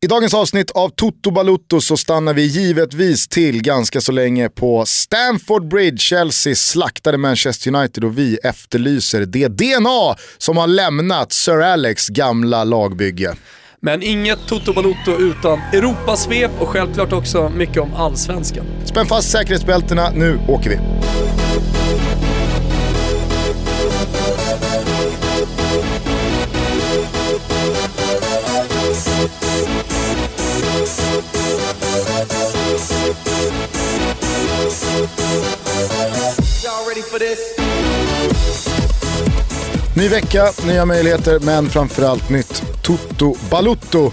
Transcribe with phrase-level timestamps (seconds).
[0.00, 4.84] I dagens avsnitt av Toto Balutto så stannar vi givetvis till ganska så länge på
[4.86, 5.98] Stamford Bridge.
[5.98, 12.64] Chelsea slaktade Manchester United och vi efterlyser det DNA som har lämnat Sir Alex gamla
[12.64, 13.34] lagbygge.
[13.80, 18.66] Men inget Toto Balotto utan Europasvep och självklart också mycket om allsvenskan.
[18.84, 20.78] Spänn fast säkerhetsbältena, nu åker vi.
[39.96, 44.12] Ny vecka, nya möjligheter, men framförallt nytt Toto Balutto.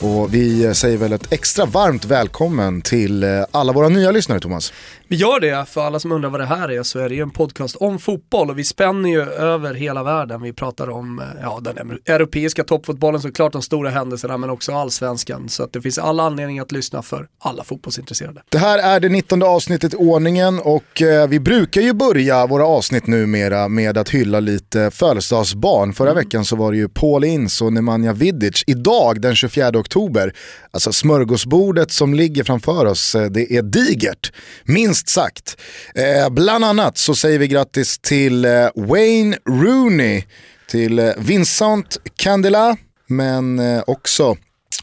[0.00, 4.72] Och vi säger väl ett extra varmt välkommen till eh, alla våra nya lyssnare Thomas.
[5.10, 7.22] Vi gör det, för alla som undrar vad det här är så är det ju
[7.22, 10.42] en podcast om fotboll och vi spänner ju över hela världen.
[10.42, 15.48] Vi pratar om eh, ja, den europeiska toppfotbollen såklart, de stora händelserna men också allsvenskan.
[15.48, 18.42] Så att det finns alla anledningar att lyssna för alla fotbollsintresserade.
[18.48, 22.66] Det här är det 19 avsnittet i ordningen och eh, vi brukar ju börja våra
[22.66, 25.92] avsnitt numera med att hylla lite födelsedagsbarn.
[25.92, 26.24] Förra mm.
[26.24, 28.64] veckan så var det ju Paul Ince och Nemanja Vidic.
[28.66, 30.34] Idag den 24 oktober,
[30.70, 34.32] alltså smörgåsbordet som ligger framför oss, eh, det är digert.
[34.64, 35.56] Minst minst sagt.
[35.94, 40.24] Eh, bland annat så säger vi grattis till eh, Wayne Rooney,
[40.70, 44.36] till eh, Vincent Candela, men eh, också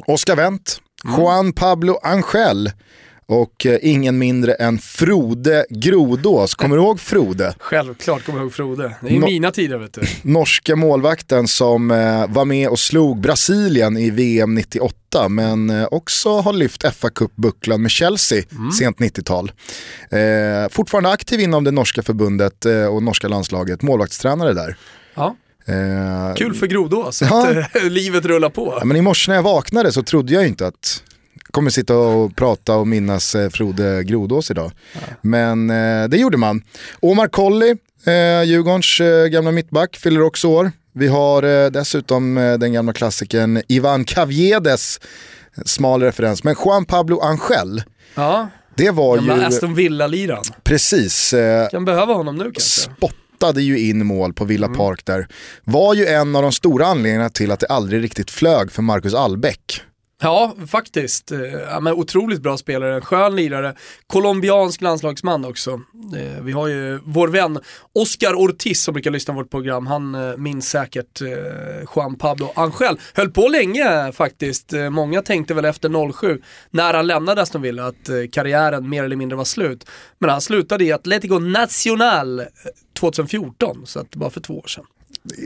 [0.07, 1.19] Oscar Wendt, mm.
[1.19, 2.71] Juan Pablo Angel,
[3.27, 6.55] och eh, ingen mindre än Frode Grodås.
[6.55, 7.55] Kommer du ihåg Frode?
[7.59, 8.95] Självklart kommer jag ihåg Frode.
[9.01, 10.01] Det är no mina tider vet du.
[10.21, 16.39] Norska målvakten som eh, var med och slog Brasilien i VM 98 men eh, också
[16.39, 18.71] har lyft fa Cup-bucklan med Chelsea mm.
[18.71, 19.51] sent 90-tal.
[20.09, 24.77] Eh, fortfarande aktiv inom det norska förbundet och norska landslaget, målvaktstränare där.
[25.15, 25.35] Ja.
[25.67, 27.47] Eh, Kul för Grodås ja.
[27.47, 28.77] att livet rullar på.
[28.79, 31.03] Ja, men I morse när jag vaknade så trodde jag inte att
[31.51, 34.71] kommer sitta och prata och minnas eh, Frode Grodås idag.
[34.93, 34.99] Ja.
[35.21, 36.61] Men eh, det gjorde man.
[36.99, 40.71] Omar Colley, eh, Djurgårdens eh, gamla mittback, fyller också år.
[40.93, 44.99] Vi har eh, dessutom eh, den gamla klassikern Ivan Caviedes,
[45.65, 47.83] smal referens, men Juan Pablo Angel.
[48.15, 48.49] Ja.
[48.75, 49.43] Det var Gamla ju...
[49.43, 50.43] Aston Villa-liran.
[50.63, 51.33] Precis.
[51.33, 52.61] Eh, kan behöva honom nu kanske.
[52.61, 54.77] Spottade ju in mål på Villa mm.
[54.77, 55.27] Park där.
[55.63, 59.13] Var ju en av de stora anledningarna till att det aldrig riktigt flög för Marcus
[59.13, 59.81] Albeck.
[60.21, 61.31] Ja, faktiskt.
[61.31, 63.75] Eh, ja, men otroligt bra spelare, en skön lirare.
[64.07, 65.81] Colombiansk landslagsman också.
[66.17, 67.59] Eh, vi har ju vår vän
[67.93, 69.87] Oscar Ortiz som brukar lyssna på vårt program.
[69.87, 71.21] Han eh, minns säkert
[71.95, 72.99] Juan Pablo Angel.
[73.13, 74.73] Höll på länge faktiskt.
[74.91, 79.35] Många tänkte väl efter 07, när han lämnade Aston Villa, att karriären mer eller mindre
[79.35, 79.85] var slut.
[80.19, 82.41] Men han slutade i Atletico Nacional
[82.99, 84.85] 2014, så att bara för två år sedan.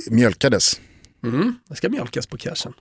[0.10, 0.80] Mjölkades.
[1.24, 2.74] Mm, det ska mjölkas på cashen.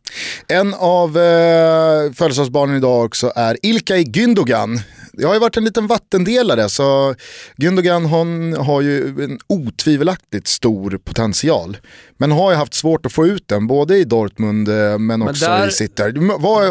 [0.49, 4.81] En av eh, födelsedagsbarnen idag också är Ilkay Gündogan.
[5.12, 7.15] Det har ju varit en liten vattendelare så
[7.56, 11.77] Gündogan hon har ju en otvivelaktigt stor potential.
[12.17, 15.50] Men har ju haft svårt att få ut den både i Dortmund eh, men också
[15.50, 15.69] men där...
[15.69, 16.03] i City.
[16.12, 16.21] Det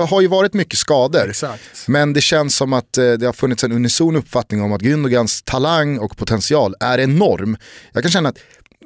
[0.10, 1.30] har ju varit mycket skador.
[1.30, 1.88] Exakt.
[1.88, 5.44] Men det känns som att eh, det har funnits en unison uppfattning om att Gündogans
[5.46, 7.58] talang och potential är enorm.
[7.92, 8.38] Jag kan känna att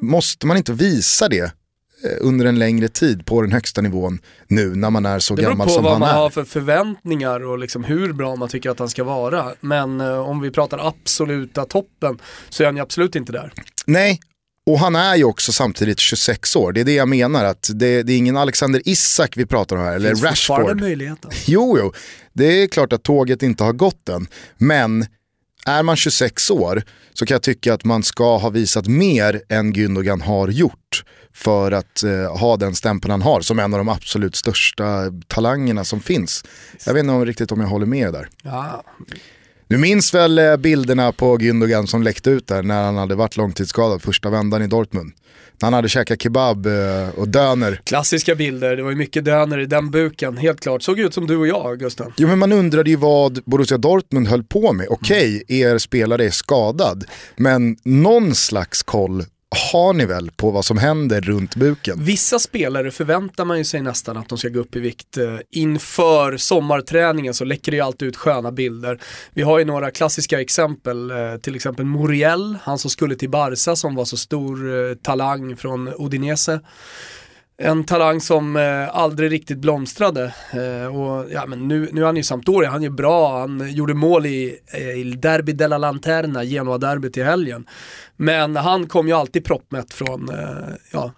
[0.02, 1.52] måste man inte visa det
[2.19, 5.86] under en längre tid på den högsta nivån nu när man är så gammal som
[5.86, 6.00] han är.
[6.00, 8.80] Det beror på vad man har för förväntningar och liksom hur bra man tycker att
[8.80, 9.46] han ska vara.
[9.59, 12.19] Men eh, om vi pratar absoluta toppen
[12.50, 13.53] så är han ju absolut inte där.
[13.86, 14.19] Nej,
[14.66, 16.72] och han är ju också samtidigt 26 år.
[16.72, 19.81] Det är det jag menar, att det, det är ingen Alexander Isak vi pratar om
[19.81, 20.81] här, eller Finns Rashford.
[20.81, 21.31] möjligheten.
[21.46, 21.94] Jo, jo,
[22.34, 24.28] det är klart att tåget inte har gått än.
[24.58, 25.06] Men
[25.66, 29.74] är man 26 år så kan jag tycka att man ska ha visat mer än
[29.74, 31.03] Gündogan har gjort
[31.34, 35.84] för att eh, ha den stämpeln han har som en av de absolut största talangerna
[35.84, 36.44] som finns.
[36.85, 38.28] Jag vet inte om, riktigt om jag håller med där.
[38.44, 38.84] Ja.
[39.74, 43.38] Du minns väl eh, bilderna på Gündogan som läckte ut där när han hade varit
[43.38, 45.12] långtidsskadad första vändan i Dortmund?
[45.62, 47.82] När han hade käkat kebab eh, och döner.
[47.84, 50.82] Klassiska bilder, det var ju mycket döner i den buken, helt klart.
[50.82, 52.14] Såg ut som du och jag, Gusten.
[52.18, 54.88] Jo men man undrade ju vad Borussia Dortmund höll på med.
[54.90, 57.06] Okej, okay, er spelare är skadad,
[57.36, 62.04] men någon slags koll har ni väl på vad som händer runt buken?
[62.04, 65.38] Vissa spelare förväntar man ju sig nästan att de ska gå upp i vikt eh,
[65.52, 69.00] inför sommarträningen så läcker det ju alltid ut sköna bilder.
[69.34, 73.76] Vi har ju några klassiska exempel, eh, till exempel Muriel, han som skulle till Barca
[73.76, 76.60] som var så stor eh, talang från Odinese.
[77.58, 80.34] en talang som eh, aldrig riktigt blomstrade.
[80.52, 83.94] Eh, och, ja, men nu, nu är han ju Sampdoria, han är bra, han gjorde
[83.94, 84.60] mål i,
[84.96, 87.66] i Derby della Lanterna, Genoa-derbyt i helgen.
[88.18, 91.12] Men han kom ju alltid proppmätt från eh, ja,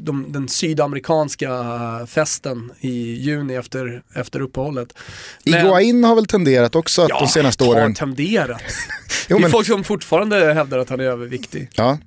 [0.00, 1.50] de, den sydamerikanska
[2.06, 4.98] festen i juni efter, efter uppehållet.
[5.44, 7.90] Men, Iguain har väl tenderat också ja, de senaste åren?
[7.90, 8.62] Ja, tenderat.
[9.28, 9.50] jo, det är men...
[9.50, 11.70] folk som fortfarande hävdar att han är överviktig.
[11.74, 11.98] Ja,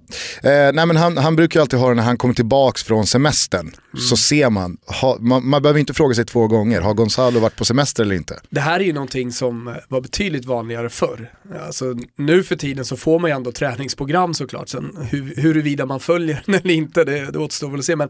[0.44, 3.62] eh, nej men han, han brukar alltid ha det när han kommer tillbaka från semestern.
[3.62, 4.02] Mm.
[4.10, 7.56] Så ser man, ha, man, man behöver inte fråga sig två gånger, har Gonzalo varit
[7.56, 8.40] på semester eller inte?
[8.50, 11.32] Det här är ju någonting som var betydligt vanligare förr.
[11.66, 14.70] Alltså, nu för tiden så får man ju ändå träningsprogram såklart.
[14.70, 17.96] Sen hur, huruvida man följer den eller inte, det, det återstår väl att se.
[17.96, 18.10] Men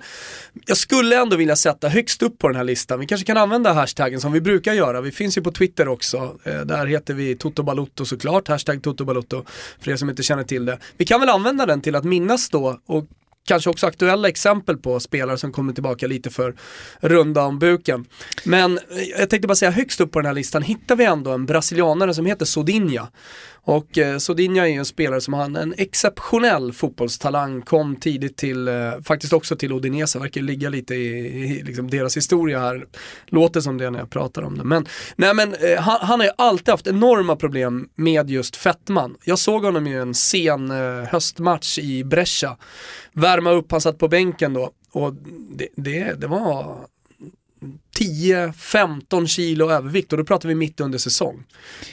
[0.66, 3.00] jag skulle ändå vilja sätta högst upp på den här listan.
[3.00, 5.02] Vi kanske kan använda hashtaggen som vi brukar göra.
[5.02, 6.38] Vi finns ju på Twitter också.
[6.44, 9.46] Eh, där heter vi Toto Balotto såklart, hashtag Toto Balotto,
[9.80, 10.80] för er som inte känner till det.
[10.98, 13.06] Vi kan väl använda den till att minnas då och
[13.50, 16.56] kanske också aktuella exempel på spelare som kommer tillbaka lite för
[17.00, 18.06] runda om buken.
[18.44, 21.32] Men eh, jag tänkte bara säga högst upp på den här listan hittar vi ändå
[21.32, 23.08] en brasilianare som heter Sodinha.
[23.70, 28.68] Och eh, Sodinha är ju en spelare som har en exceptionell fotbollstalang, kom tidigt till,
[28.68, 28.74] eh,
[29.04, 31.08] faktiskt också till Odinese, verkar ligga lite i,
[31.44, 32.86] i liksom deras historia här.
[33.28, 34.64] Låter som det när jag pratar om det.
[34.64, 34.86] Men,
[35.16, 39.16] nej, men eh, han, han har ju alltid haft enorma problem med just fettman.
[39.24, 42.58] Jag såg honom i en sen eh, höstmatch i Brescia.
[43.40, 44.72] Värma upp, han satt på bänken då.
[44.92, 45.14] Och
[45.56, 46.76] det, det, det var
[47.98, 51.44] 10-15 kilo övervikt och då pratar vi mitt under säsong.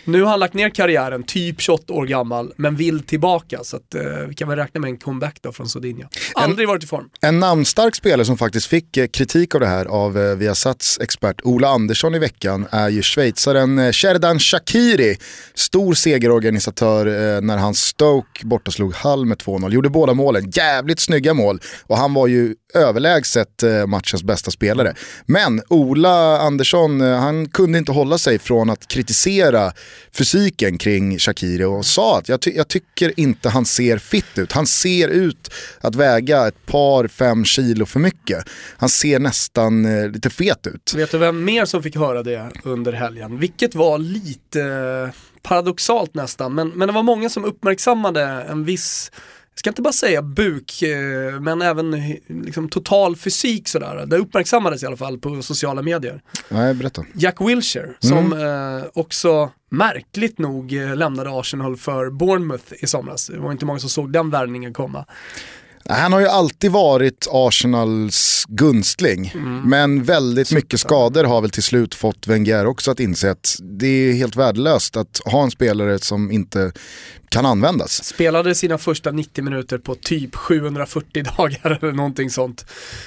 [0.05, 3.61] Nu har han lagt ner karriären, typ 28 år gammal, men vill tillbaka.
[3.63, 6.09] Så att, eh, vi kan väl räkna med en comeback då från Sodinha.
[6.35, 7.09] Aldrig en, varit i form.
[7.21, 11.41] En namnstark spelare som faktiskt fick eh, kritik av det här av eh, Viasats expert
[11.45, 15.17] Ola Andersson i veckan är ju schweizaren eh, Sherdan Shakiri.
[15.55, 19.73] Stor segerorganisatör eh, när han Stoke borta slog Hall med 2-0.
[19.73, 21.61] Gjorde båda målen, jävligt snygga mål.
[21.87, 24.95] Och han var ju överlägset eh, matchens bästa spelare.
[25.27, 29.73] Men Ola Andersson, eh, han kunde inte hålla sig från att kritisera
[30.13, 34.53] fysiken kring Shakiri och sa att jag, ty jag tycker inte han ser fit ut.
[34.53, 35.51] Han ser ut
[35.81, 38.45] att väga ett par, fem kilo för mycket.
[38.77, 40.95] Han ser nästan eh, lite fet ut.
[40.97, 43.39] Vet du vem mer som fick höra det under helgen?
[43.39, 49.11] Vilket var lite eh, paradoxalt nästan, men, men det var många som uppmärksammade en viss
[49.57, 51.91] jag ska inte bara säga buk, eh, men även
[52.29, 54.07] liksom, total fysik sådär.
[54.07, 56.23] Det uppmärksammades i alla fall på sociala medier.
[56.49, 57.05] Nej, berätta.
[57.15, 58.79] Jack Wilshere, som mm.
[58.79, 63.27] eh, också märkligt nog eh, lämnade Arsenal för Bournemouth i somras.
[63.27, 65.05] Det var inte många som såg den värvningen komma.
[65.89, 69.63] Han har ju alltid varit Arsenals gunstling, mm.
[69.63, 73.87] men väldigt mycket skador har väl till slut fått Wenger också att inse att det
[73.87, 76.73] är helt värdelöst att ha en spelare som inte
[77.29, 78.05] kan användas.
[78.05, 82.67] Spelade sina första 90 minuter på typ 740 dagar eller någonting sånt.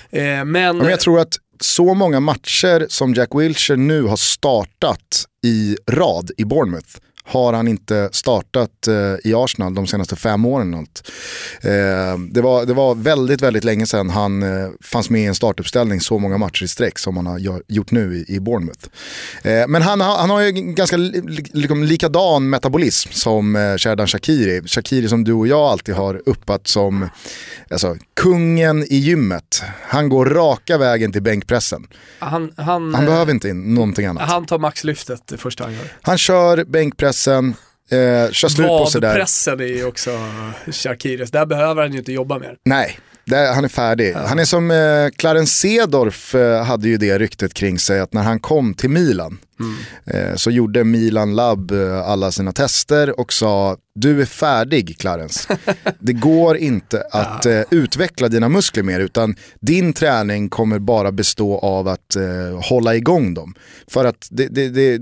[0.10, 0.46] Eh, men...
[0.78, 6.32] men jag tror att så många matcher som Jack Wilshere nu har startat i rad
[6.38, 10.74] i Bournemouth har han inte startat eh, i Arsenal de senaste fem åren.
[10.74, 15.36] Eh, det, var, det var väldigt, väldigt länge sedan han eh, fanns med i en
[15.36, 18.88] startuppställning så många matcher i sträck som han har gjort nu i, i Bournemouth.
[19.44, 24.62] Eh, men han, han har ju ganska liksom, likadan metabolism som eh, Sherdan Shakiri.
[24.68, 27.10] Shakiri som du och jag alltid har uppat som
[27.70, 29.64] alltså, kungen i gymmet.
[29.82, 31.88] Han går raka vägen till bänkpressen.
[32.20, 34.30] Han, han, han behöver inte in någonting annat.
[34.30, 35.94] Han tar maxlyftet första han gör.
[36.02, 36.64] Han kör
[37.26, 37.56] bänkpressen,
[37.92, 39.08] Eh, kör slut på sig där.
[39.08, 40.12] Vadpressen är ju också
[40.72, 42.58] Shakiris, där behöver han ju inte jobba mer.
[42.66, 44.12] Nej, där, han är färdig.
[44.16, 44.26] Ja.
[44.28, 48.24] Han är som eh, Clarence Seedorf eh, hade ju det ryktet kring sig att när
[48.24, 50.30] han kom till Milan mm.
[50.30, 55.58] eh, så gjorde Milan Lab eh, alla sina tester och sa du är färdig Clarence.
[56.00, 57.52] det går inte att ja.
[57.52, 62.96] eh, utveckla dina muskler mer utan din träning kommer bara bestå av att eh, hålla
[62.96, 63.54] igång dem.
[63.88, 65.00] För att det, det, det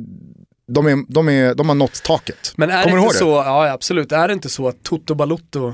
[0.68, 2.54] de, är, de, är, de har nått taket.
[2.56, 5.74] Men är Kommer det inte så, ja absolut, är det inte så att Toto Balutto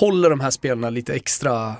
[0.00, 1.74] håller de här spelarna lite extra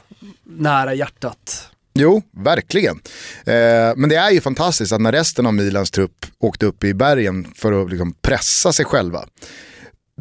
[0.45, 1.71] nära hjärtat?
[1.99, 3.01] Jo, verkligen.
[3.47, 6.95] Eh, men det är ju fantastiskt att när resten av Milans trupp åkte upp i
[6.95, 9.25] bergen för att liksom pressa sig själva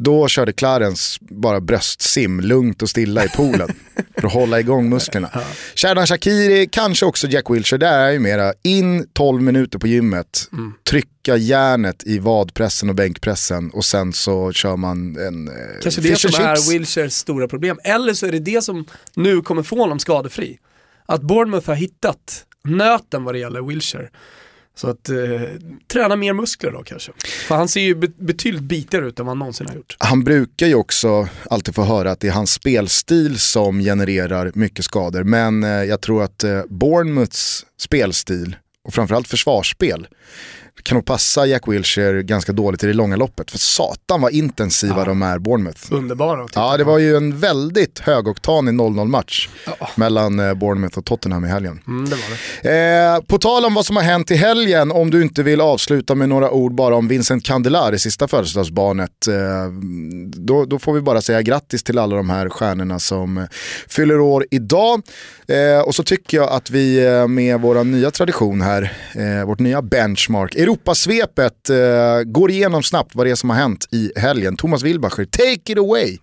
[0.00, 3.68] då körde Clarence bara bröstsim lugnt och stilla i poolen
[4.20, 5.30] för att hålla igång musklerna.
[5.74, 10.48] Sherdan Shakiri, kanske också Jack Wilshere, där är ju mera in 12 minuter på gymmet,
[10.52, 10.72] mm.
[10.90, 16.16] trycka järnet i vadpressen och bänkpressen och sen så kör man en eh, Kanske det
[16.16, 17.78] som är Wilshers stora problem.
[17.84, 18.84] Eller så är det det som
[19.14, 20.58] nu kommer få honom skadefri.
[21.06, 24.08] Att Bournemouth har hittat nöten vad det gäller Wilshire.
[24.76, 25.16] Så att eh,
[25.92, 27.12] träna mer muskler då kanske.
[27.48, 29.96] För han ser ju betydligt bitigare ut än vad han någonsin har gjort.
[29.98, 34.84] Han brukar ju också alltid få höra att det är hans spelstil som genererar mycket
[34.84, 35.24] skador.
[35.24, 40.08] Men eh, jag tror att eh, Bournemouths spelstil och framförallt försvarsspel
[40.86, 43.50] kan nog passa Jack Wilshere ganska dåligt i det långa loppet.
[43.50, 45.04] För satan vad intensiva ja.
[45.04, 45.80] de är, Bournemouth.
[45.90, 46.46] Underbara.
[46.54, 49.48] Ja, det var ju en väldigt högoktanig 0-0 match
[49.80, 49.88] ja.
[49.94, 51.80] mellan eh, Bournemouth och Tottenham i helgen.
[51.86, 52.22] Mm, det var
[52.62, 53.14] det.
[53.14, 56.14] Eh, på tal om vad som har hänt i helgen, om du inte vill avsluta
[56.14, 59.28] med några ord bara om Vincent Candelar, det sista födelsedagsbarnet.
[59.28, 59.34] Eh,
[60.36, 63.44] då, då, får vi bara säga grattis till alla de här stjärnorna som eh,
[63.88, 65.02] fyller år idag.
[65.48, 68.92] Eh, och så tycker jag att vi eh, med vår nya tradition här,
[69.44, 74.12] vårt nya benchmark, Europasvepet eh, går igenom snabbt vad det är som har hänt i
[74.16, 74.56] helgen.
[74.56, 76.18] Thomas Wilbacher, take it away!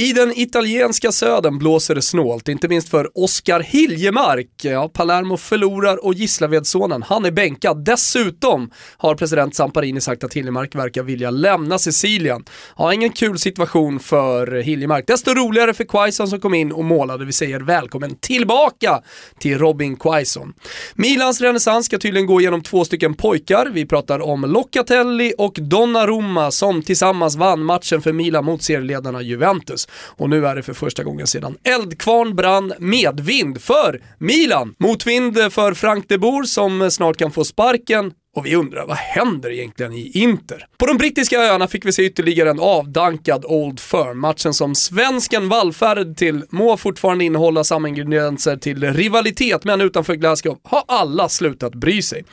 [0.00, 4.48] I den italienska södern blåser det snålt, inte minst för Oskar Hiljemark.
[4.62, 7.84] Ja, Palermo förlorar och Gislavedsonen, han är bänkad.
[7.84, 12.44] Dessutom har president Samparini sagt att Hiljemark verkar vilja lämna Sicilien.
[12.76, 15.06] Ja, ingen kul situation för Hiljemark.
[15.06, 17.24] Desto roligare för Quaison som kom in och målade.
[17.24, 19.02] Vi säger välkommen tillbaka
[19.38, 20.54] till Robin Quaison.
[20.94, 23.70] Milans renässans ska tydligen gå genom två stycken pojkar.
[23.72, 29.87] Vi pratar om Locatelli och Donnarumma som tillsammans vann matchen för Milan mot serieledarna Juventus.
[29.92, 34.74] Och nu är det för första gången sedan Eldkvarn brann medvind för Milan.
[34.78, 39.50] Motvind för Frank de Boer som snart kan få sparken och vi undrar, vad händer
[39.50, 40.66] egentligen i Inter?
[40.78, 44.20] På de brittiska öarna fick vi se ytterligare en avdankad Old Firm.
[44.20, 50.58] Matchen som svensken vallfärdade till må fortfarande innehålla samma ingredienser till rivalitet, men utanför Glasgow
[50.64, 52.24] har alla slutat bry sig.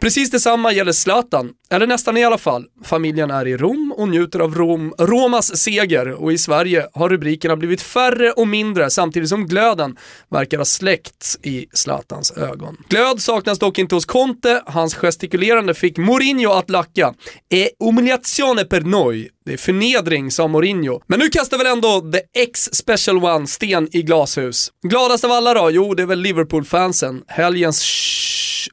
[0.00, 2.64] Precis detsamma gäller Zlatan, eller nästan i alla fall.
[2.84, 7.56] Familjen är i Rom och njuter av Rom, Romas seger och i Sverige har rubrikerna
[7.56, 9.96] blivit färre och mindre samtidigt som glöden
[10.30, 12.76] verkar ha släckts i Zlatans ögon.
[12.88, 17.14] Glöd saknas dock inte hos Conte, hans gestikulering agerande fick Mourinho att lacka.
[17.50, 19.28] E umiliazione per noi.
[19.44, 21.00] Det är förnedring, sa Mourinho.
[21.06, 24.72] Men nu kastar väl ändå the X-Special One sten i glashus.
[24.82, 25.70] Gladast av alla då?
[25.70, 27.22] Jo, det är väl Liverpool-fansen.
[27.26, 27.82] Helgens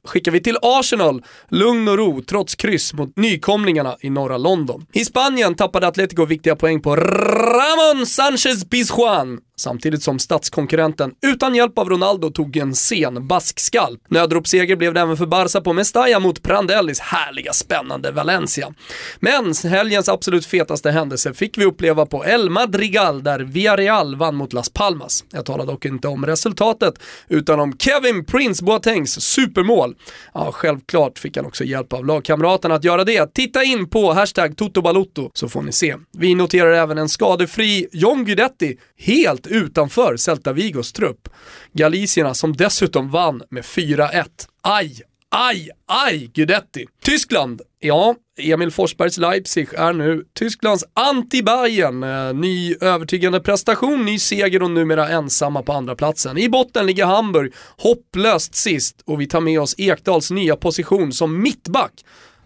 [0.03, 1.23] skickar vi till Arsenal.
[1.49, 4.85] Lugn och ro trots kryss mot nykomlingarna i norra London.
[4.93, 11.77] I Spanien tappade Atletico viktiga poäng på Ramon Sanchez Pizjuan samtidigt som statskonkurrenten utan hjälp
[11.77, 14.01] av Ronaldo tog en sen baskskalp.
[14.09, 18.73] Nödropsseger blev det även för Barca på Mestalla mot Prandellis härliga spännande Valencia.
[19.19, 24.53] Men helgens absolut fetaste händelse fick vi uppleva på El Madrigal där Villarreal vann mot
[24.53, 25.23] Las Palmas.
[25.31, 26.93] Jag talar dock inte om resultatet
[27.27, 29.95] utan om Kevin Prince Boatengs supermål.
[30.33, 33.33] Ja, självklart fick han också hjälp av lagkamraterna att göra det.
[33.33, 35.95] Titta in på hashtag Totobalotto så får ni se.
[36.17, 41.29] Vi noterar även en skadefri John Guidetti helt utanför Celta Vigos trupp.
[41.73, 44.25] Galicierna som dessutom vann med 4-1.
[44.61, 46.85] Aj, aj, aj Gudetti.
[47.03, 52.27] Tyskland, ja, Emil Forsbergs Leipzig är nu Tysklands anti-Bayern.
[52.27, 56.37] Eh, ny övertygande prestation, ny seger och numera ensamma på andra platsen.
[56.37, 61.41] I botten ligger Hamburg, hopplöst sist och vi tar med oss Ekdals nya position som
[61.41, 61.93] mittback.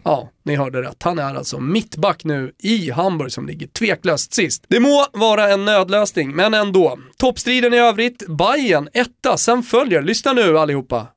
[0.09, 1.03] Ja, ni hörde rätt.
[1.03, 4.65] Han är alltså mittback nu i Hamburg som ligger tveklöst sist.
[4.67, 6.99] Det må vara en nödlösning, men ändå.
[7.17, 11.07] Toppstriden i övrigt, Bayern etta, sen följer, lyssna nu allihopa,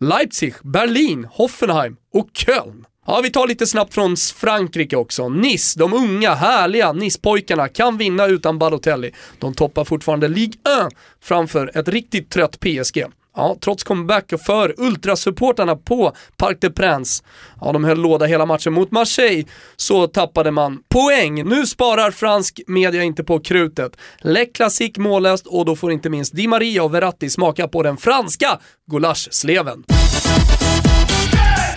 [0.00, 2.84] Leipzig, Berlin, Hoffenheim och Köln.
[3.06, 5.28] Ja, vi tar lite snabbt från Frankrike också.
[5.28, 9.12] Nice, de unga, härliga Nice-pojkarna kan vinna utan Balotelli.
[9.38, 13.04] De toppar fortfarande Ligue 1 framför ett riktigt trött PSG.
[13.40, 17.22] Ja, trots comeback för ultrasupportarna på Parc des Princes.
[17.60, 19.44] Ja, de höll låda hela matchen mot Marseille,
[19.76, 21.48] så tappade man poäng.
[21.48, 23.96] Nu sparar fransk media inte på krutet.
[24.18, 27.96] Le Classique mållöst och då får inte minst Di Maria och Verratti smaka på den
[27.96, 29.84] franska gulaschsleven.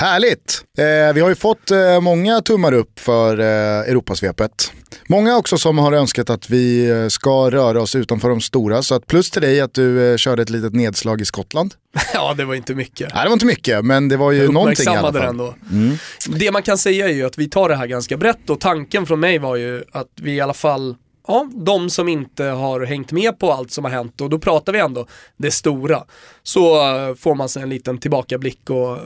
[0.04, 0.64] Härligt!
[0.78, 4.72] Eh, vi har ju fått eh, många tummar upp för eh, Europasvepet.
[5.08, 8.84] Många också som har önskat att vi eh, ska röra oss utanför de stora.
[8.84, 11.74] Så att plus till dig att du eh, körde ett litet nedslag i Skottland.
[12.14, 13.14] ja, det var inte mycket.
[13.14, 15.30] Nej, det var inte mycket, men det var ju någonting i alla fall.
[15.30, 15.56] Ändå.
[15.72, 15.98] Mm.
[16.28, 19.06] Det man kan säga är ju att vi tar det här ganska brett och tanken
[19.06, 20.96] från mig var ju att vi i alla fall
[21.28, 24.74] ja, de som inte har hängt med på allt som har hänt och då pratar
[24.74, 25.08] vi ändå
[25.38, 26.04] det stora.
[26.44, 26.76] Så
[27.20, 28.98] får man sig en liten tillbakablick och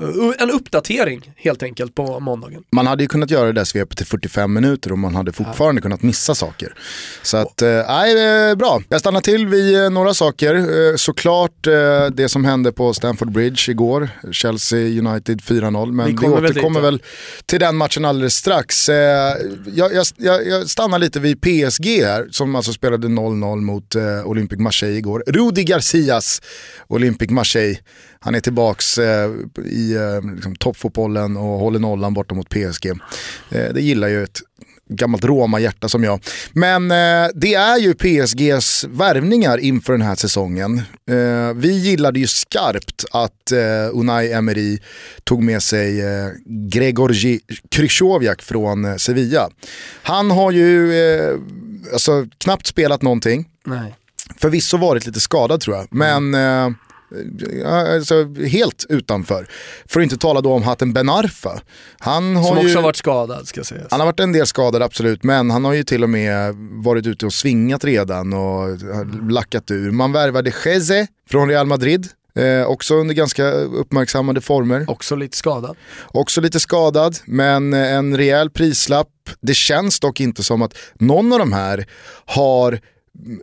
[0.42, 2.64] en uppdatering helt enkelt på måndagen.
[2.72, 5.80] Man hade ju kunnat göra det där svepet till 45 minuter och man hade fortfarande
[5.80, 5.84] ja.
[5.84, 6.74] kunnat missa saker.
[7.24, 8.82] Så att, uh, nej, bra.
[8.90, 10.98] Jag stannar till vid några saker.
[10.98, 11.68] Såklart
[12.12, 16.94] det som hände på Stamford Bridge igår, Chelsea United 4-0, men vi, vi återkommer väl,
[16.94, 17.04] väl
[17.46, 18.90] till den matchen alldeles strax.
[18.90, 24.60] Jag, jag, jag stannar lite vid PSG här, som alltså spelade 0-0 mot eh, Olympic
[24.60, 25.24] Marseille igår.
[25.28, 26.42] Rudi Garcias
[26.88, 27.80] Olympic Marseille.
[28.20, 29.32] Han är tillbaks eh,
[29.66, 32.86] i eh, liksom, toppfotbollen och håller nollan borta mot PSG.
[33.50, 34.42] Eh, det gillar ju ett
[34.90, 36.20] gammalt Roma-hjärta som jag.
[36.52, 40.78] Men eh, det är ju PSGs värvningar inför den här säsongen.
[41.10, 43.60] Eh, vi gillade ju skarpt att eh,
[43.94, 44.80] Unai Emery
[45.24, 47.40] tog med sig eh, Gregorji
[47.72, 49.50] Krychowiak från eh, Sevilla.
[50.04, 51.36] Han har ju eh,
[51.94, 53.46] alltså, knappt spelat någonting.
[53.66, 53.96] Nej.
[54.38, 56.70] Förvisso varit lite skadad tror jag, men eh,
[57.66, 59.48] alltså, helt utanför.
[59.86, 61.62] För att inte tala då om Hatem Ben Arfa.
[62.00, 62.64] Han har Som ju...
[62.64, 63.88] också har varit skadad ska sägas.
[63.92, 67.08] Han har varit en del skadad absolut, men han har ju till och med varit
[67.08, 69.92] ute och svingat redan och har lackat ur.
[69.92, 74.86] Man värvade Geze från Real Madrid, eh, också under ganska uppmärksammade former.
[74.88, 75.78] Också lite skadad.
[76.06, 79.08] Också lite skadad, men en rejäl prislapp.
[79.42, 81.86] Det känns dock inte som att någon av de här
[82.26, 82.80] har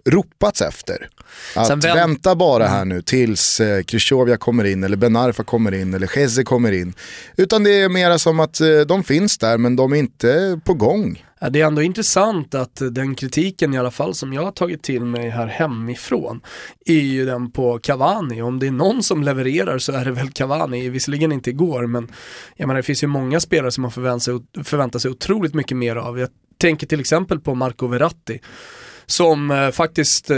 [0.05, 1.09] ropats efter.
[1.57, 5.95] Att väl- vänta bara här nu tills eh, kommer in eller Ben Arfa kommer in
[5.95, 6.95] eller Geze kommer in.
[7.37, 10.75] Utan det är mera som att eh, de finns där men de är inte på
[10.75, 11.25] gång.
[11.51, 15.05] Det är ändå intressant att den kritiken i alla fall som jag har tagit till
[15.05, 16.41] mig här hemifrån
[16.87, 18.43] är ju den på Cavani.
[18.43, 22.13] Om det är någon som levererar så är det väl Cavani, visserligen inte igår men
[22.57, 25.77] jag menar det finns ju många spelare som man förväntar sig, förväntar sig otroligt mycket
[25.77, 26.19] mer av.
[26.19, 26.29] Jag
[26.59, 28.41] tänker till exempel på Marco Verratti
[29.07, 30.37] som eh, faktiskt, eh,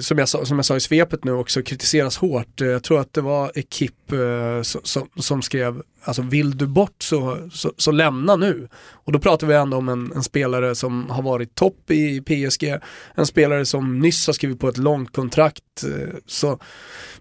[0.00, 2.60] som, jag sa, som jag sa i svepet nu också, kritiseras hårt.
[2.60, 7.02] Eh, jag tror att det var Ekip eh, som, som, skrev, alltså vill du bort
[7.02, 8.68] så, så, så lämna nu.
[8.90, 12.78] Och då pratar vi ändå om en, en spelare som har varit topp i PSG,
[13.14, 15.84] en spelare som nyss har skrivit på ett långt kontrakt.
[15.84, 16.58] Eh, så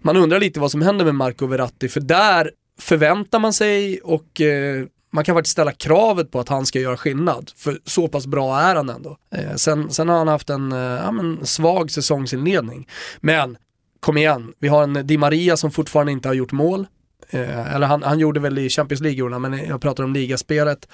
[0.01, 4.41] man undrar lite vad som händer med Marco Verratti, för där förväntar man sig och
[4.41, 8.27] eh, man kan faktiskt ställa kravet på att han ska göra skillnad, för så pass
[8.27, 9.17] bra är han ändå.
[9.35, 12.87] Eh, sen, sen har han haft en eh, ja, men svag säsongsinledning.
[13.19, 13.57] Men
[13.99, 16.87] kom igen, vi har en Di Maria som fortfarande inte har gjort mål.
[17.29, 20.87] Eh, eller han, han gjorde väl i Champions League, men jag pratar om ligaspelet.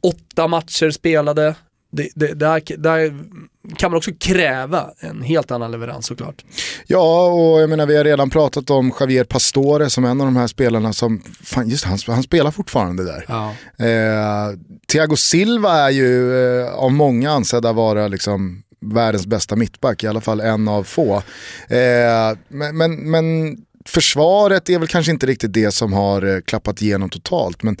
[0.00, 1.54] Åtta matcher spelade.
[1.92, 3.24] Det, det, där, där
[3.76, 6.44] kan man också kräva en helt annan leverans såklart.
[6.86, 10.36] Ja, och jag menar vi har redan pratat om Javier Pastore som en av de
[10.36, 13.24] här spelarna som, fan just han, han spelar fortfarande där.
[13.28, 13.54] Ja.
[13.86, 14.58] Eh,
[14.92, 20.20] Thiago Silva är ju eh, av många ansedda vara liksom världens bästa mittback, i alla
[20.20, 21.16] fall en av få.
[21.68, 26.82] Eh, men, men, men försvaret är väl kanske inte riktigt det som har eh, klappat
[26.82, 27.76] igenom totalt, men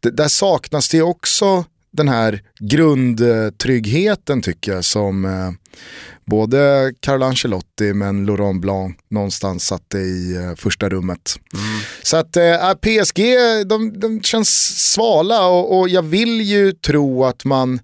[0.00, 5.50] det, där saknas det också den här grundtryggheten tycker jag som eh,
[6.26, 11.36] både Carlo Ancelotti men Laurent Blanc någonstans satte i eh, första rummet.
[12.02, 13.22] Så att eh, PSG,
[13.66, 14.48] de, de känns
[14.92, 17.80] svala och, och jag vill ju tro att man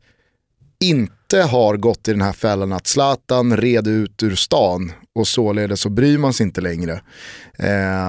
[0.81, 5.81] inte har gått i den här fällan att Zlatan red ut ur stan och således
[5.81, 7.03] så bryr man sig inte längre.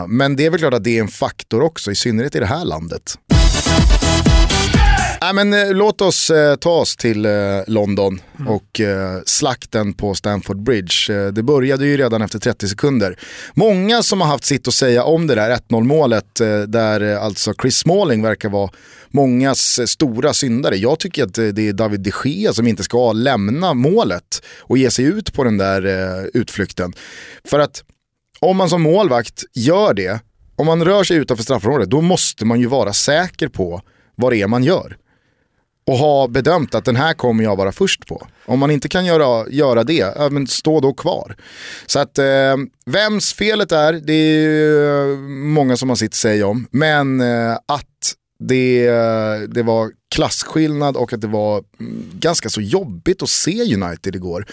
[0.08, 2.46] Men det är väl klart att det är en faktor också, i synnerhet i det
[2.46, 3.18] här landet.
[5.22, 7.32] Nej, men, eh, låt oss eh, ta oss till eh,
[7.68, 11.14] London och eh, slakten på Stamford Bridge.
[11.14, 13.20] Eh, det började ju redan efter 30 sekunder.
[13.54, 17.54] Många som har haft sitt att säga om det där 1-0 målet eh, där alltså
[17.62, 18.70] Chris Smalling verkar vara
[19.10, 20.76] mångas stora syndare.
[20.76, 24.92] Jag tycker att det är David de Gea som inte ska lämna målet och ge
[24.92, 25.82] sig ut på den där
[26.34, 26.94] utflykten.
[27.46, 27.84] För att
[28.40, 30.20] om man som målvakt gör det,
[30.56, 33.82] om man rör sig utanför straffområdet, då måste man ju vara säker på
[34.16, 34.98] vad det är man gör
[35.90, 38.28] och ha bedömt att den här kommer jag vara först på.
[38.46, 41.36] Om man inte kan göra, göra det, ja, men stå då kvar.
[41.86, 46.44] Så att eh, vems felet är, det är ju eh, många som har sitt säg
[46.44, 46.68] om.
[46.72, 52.62] Men eh, att det, eh, det var klasskillnad och att det var mm, ganska så
[52.62, 54.46] jobbigt att se United igår.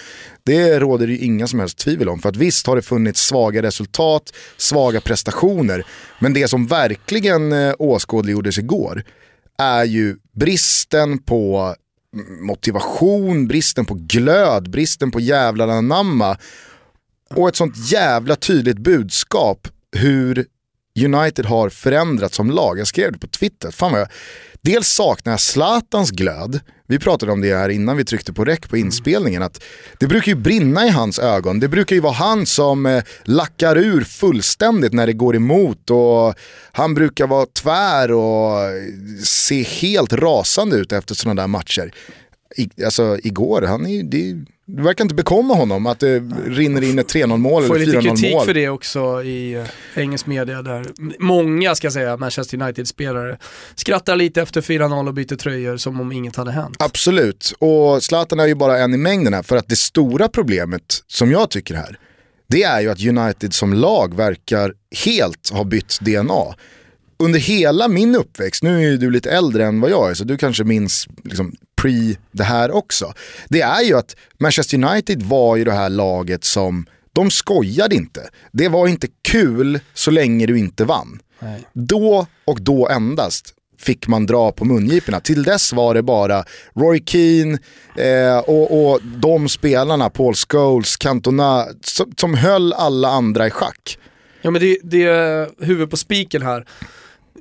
[0.45, 2.19] Det råder det ju inga som helst tvivel om.
[2.19, 5.87] För att visst har det funnits svaga resultat, svaga prestationer.
[6.19, 9.05] Men det som verkligen eh, åskådliggjordes igår
[9.59, 11.75] är ju bristen på
[12.41, 16.39] motivation, bristen på glöd, bristen på jävlar anamma
[17.35, 20.47] och ett sånt jävla tydligt budskap hur
[21.05, 22.79] United har förändrats som lag.
[22.79, 23.71] Jag skrev det på Twitter.
[23.71, 24.09] Fan vad jag...
[24.67, 26.61] Dels saknar jag Zlatans glöd.
[26.87, 29.43] Vi pratade om det här innan vi tryckte på räck på inspelningen.
[29.43, 29.63] Att
[30.01, 31.61] det brukar ju brinna i hans ögon.
[31.61, 35.91] Det brukar ju vara han som eh, lackar ur fullständigt när det går emot.
[35.91, 36.35] Och
[36.73, 38.59] han brukar vara tvär och
[39.25, 41.93] se helt rasande ut efter sådana där matcher.
[42.57, 44.33] I, alltså igår, han är, det,
[44.67, 47.79] det verkar inte bekomma honom att det rinner in ett 3-0 mål eller 4-0 mål.
[47.79, 50.87] Får lite kritik för det också i uh, engelsk media där
[51.19, 53.39] många, ska jag säga, Manchester United-spelare
[53.75, 56.77] skrattar lite efter 4-0 och byter tröjor som om inget hade hänt.
[56.79, 61.03] Absolut, och Zlatan är ju bara en i mängden här för att det stora problemet
[61.07, 61.99] som jag tycker här,
[62.49, 64.73] det är ju att United som lag verkar
[65.05, 66.55] helt ha bytt DNA
[67.19, 70.25] under hela min uppväxt, nu är ju du lite äldre än vad jag är så
[70.25, 73.13] du kanske minns liksom, pre det här också.
[73.49, 78.29] Det är ju att Manchester United var ju det här laget som, de skojade inte.
[78.53, 81.21] Det var inte kul så länge du inte vann.
[81.39, 81.67] Nej.
[81.73, 85.21] Då och då endast fick man dra på mungiporna.
[85.21, 87.59] Till dess var det bara Roy Keane
[87.97, 93.99] eh, och, och de spelarna, Paul Scholes, Cantona, som, som höll alla andra i schack.
[94.43, 96.67] Ja men det, det är huvud på spiken här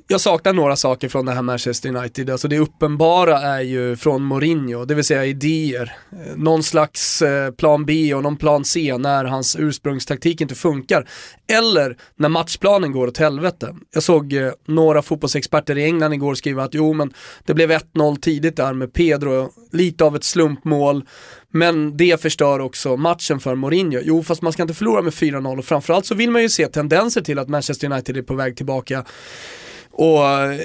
[0.06, 2.30] jag saknar några saker från det här Manchester United.
[2.30, 5.96] Alltså det uppenbara är ju från Mourinho, det vill säga idéer.
[6.12, 11.08] Eh, någon slags eh, plan B och någon plan C när hans ursprungstaktik inte funkar.
[11.52, 13.74] Eller när matchplanen går åt helvete.
[13.94, 17.12] Jag såg eh, några fotbollsexperter i England igår skriva att jo men
[17.44, 21.04] det blev 1-0 tidigt där med Pedro, lite av ett slumpmål.
[21.50, 24.00] Men det förstör också matchen för Mourinho.
[24.04, 26.66] Jo, fast man ska inte förlora med 4-0 och framförallt så vill man ju se
[26.66, 29.04] tendenser till att Manchester United är på väg tillbaka
[29.98, 30.60] och eh,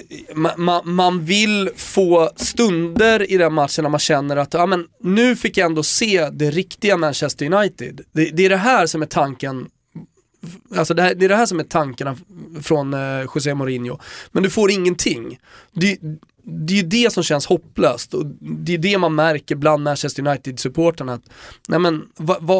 [0.55, 5.35] ma man vill få stunder i den matchen när man känner att ja, men nu
[5.35, 8.01] fick jag ändå se det riktiga Manchester United.
[8.11, 9.69] Det, det är det här som är tanken
[10.75, 12.17] Alltså det, här, det är det här som är tankarna
[12.61, 13.97] från eh, José Mourinho.
[14.31, 15.39] Men du får ingenting.
[15.73, 15.97] Det,
[16.43, 20.23] det är ju det som känns hopplöst och det är det man märker bland Manchester
[20.23, 21.21] United-supportrarna.
[21.67, 22.03] Nej men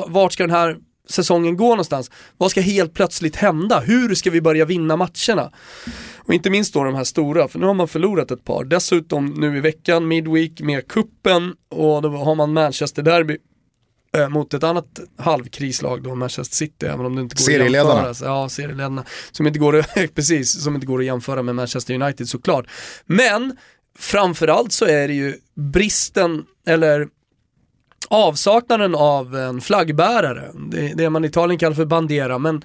[0.08, 0.78] vart ska den här
[1.10, 2.12] säsongen gå någonstans?
[2.38, 3.80] Vad ska helt plötsligt hända?
[3.80, 5.52] Hur ska vi börja vinna matcherna?
[6.18, 8.64] Och inte minst då de här stora, för nu har man förlorat ett par.
[8.64, 13.38] Dessutom nu i veckan, Midweek med kuppen och då har man Manchester Derby
[14.18, 18.14] eh, mot ett annat halvkrislag då, Manchester City, även om det inte går att jämföra.
[18.22, 19.04] Ja, serieledarna.
[19.32, 22.66] Som inte går att, precis, som inte går att jämföra med Manchester United såklart.
[23.06, 23.58] Men
[24.00, 27.08] framförallt så är det ju bristen, eller
[28.12, 32.62] avsaknaden av en flaggbärare, det, det man i Italien kallar för bandera, men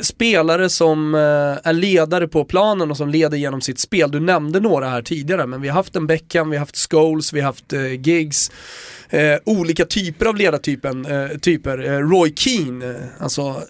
[0.00, 1.20] spelare som eh,
[1.68, 4.10] är ledare på planen och som leder genom sitt spel.
[4.10, 7.32] Du nämnde några här tidigare, men vi har haft en Beckham, vi har haft Scholes,
[7.32, 8.50] vi har haft eh, Giggs.
[9.08, 11.84] Eh, olika typer av ledartypen, eh, typer.
[11.84, 13.62] Eh, Roy Keane, eh, alltså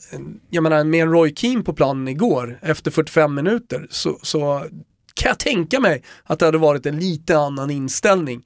[0.50, 4.66] jag menar med en Roy Keane på planen igår efter 45 minuter så, så
[5.14, 8.42] kan jag tänka mig att det hade varit en lite annan inställning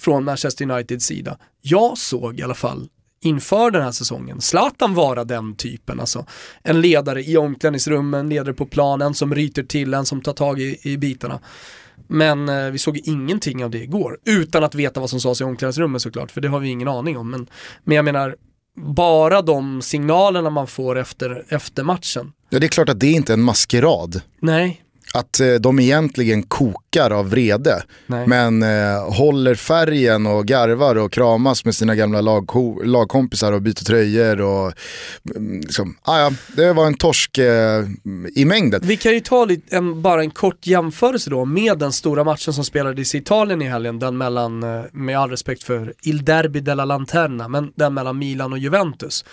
[0.00, 1.38] från Manchester Uniteds sida.
[1.60, 2.88] Jag såg i alla fall
[3.22, 6.26] inför den här säsongen, Zlatan vara den typen, alltså
[6.62, 10.78] en ledare i omklädningsrummen, ledare på planen som ryter till en, som tar tag i,
[10.82, 11.40] i bitarna.
[12.06, 15.44] Men eh, vi såg ingenting av det igår, utan att veta vad som sades i
[15.44, 17.30] omklädningsrummet såklart, för det har vi ingen aning om.
[17.30, 17.46] Men,
[17.84, 18.36] men jag menar,
[18.76, 22.32] bara de signalerna man får efter, efter matchen.
[22.50, 24.22] Ja, det är klart att det inte är en maskerad.
[24.40, 24.82] Nej,
[25.14, 27.82] att eh, de egentligen kokar av vrede.
[28.06, 28.26] Nej.
[28.26, 33.84] Men eh, håller färgen och garvar och kramas med sina gamla lagko- lagkompisar och byter
[33.84, 34.40] tröjor.
[34.40, 34.72] Och,
[35.36, 37.84] mm, liksom, ah, ja, det var en torsk eh,
[38.34, 38.80] i mängden.
[38.84, 42.52] Vi kan ju ta lite, en, bara en kort jämförelse då med den stora matchen
[42.52, 43.98] som spelades i Italien i helgen.
[43.98, 48.52] Den mellan, eh, med all respekt för Il Derby della Lanterna, men den mellan Milan
[48.52, 49.24] och Juventus.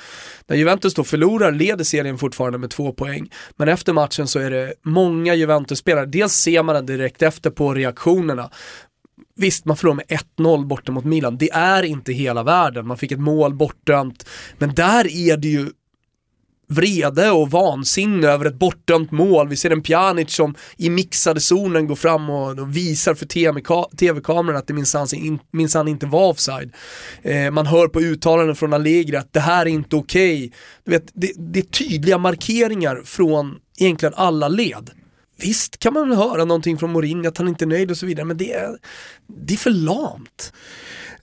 [0.48, 3.30] När Juventus då förlorar leder serien fortfarande med två poäng.
[3.56, 7.74] Men efter matchen så är det många Juventus-spelare, dels ser man det direkt efter på
[7.74, 8.50] reaktionerna.
[9.36, 11.38] Visst, man förlorar med 1-0 borta mot Milan.
[11.38, 12.88] Det är inte hela världen.
[12.88, 14.26] Man fick ett mål bortdömt.
[14.58, 15.70] Men där är det ju
[16.70, 19.48] vrede och vansinne över ett bortdömt mål.
[19.48, 23.26] Vi ser en Pjanic som i mixade zonen går fram och visar för
[23.96, 24.74] tv-kameran att det
[25.52, 26.74] minsann inte var offside.
[27.22, 30.52] Eh, man hör på uttalanden från Allegri att det här är inte okej.
[30.86, 31.00] Okay.
[31.14, 34.92] det, det är tydliga markeringar från egentligen alla led.
[35.38, 38.26] Visst kan man höra någonting från Mourinho att han inte är nöjd och så vidare,
[38.26, 38.78] men det är,
[39.46, 40.54] det är för lamt.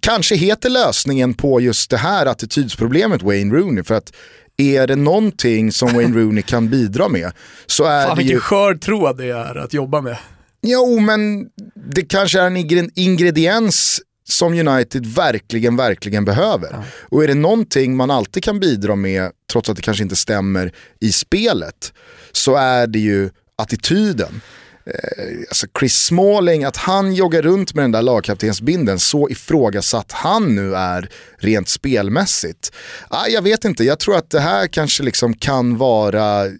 [0.00, 4.12] Kanske heter lösningen på just det här attitydsproblemet Wayne Rooney, för att
[4.56, 7.32] är det någonting som Wayne Rooney kan bidra med
[7.66, 8.26] så är Fan, det ju...
[8.26, 10.16] Vilken skör tråd det är att jobba med.
[10.62, 11.48] Jo, men
[11.92, 16.68] det kanske är en ingrediens som United verkligen, verkligen behöver.
[16.72, 16.84] Ja.
[17.08, 20.72] Och är det någonting man alltid kan bidra med, trots att det kanske inte stämmer
[21.00, 21.92] i spelet,
[22.32, 24.40] så är det ju attityden.
[24.86, 30.54] Eh, alltså Chris Smalling, att han joggar runt med den där lagkaptensbinden, så ifrågasatt han
[30.54, 32.72] nu är rent spelmässigt.
[33.08, 36.50] Ah, jag vet inte, jag tror att det här kanske liksom kan vara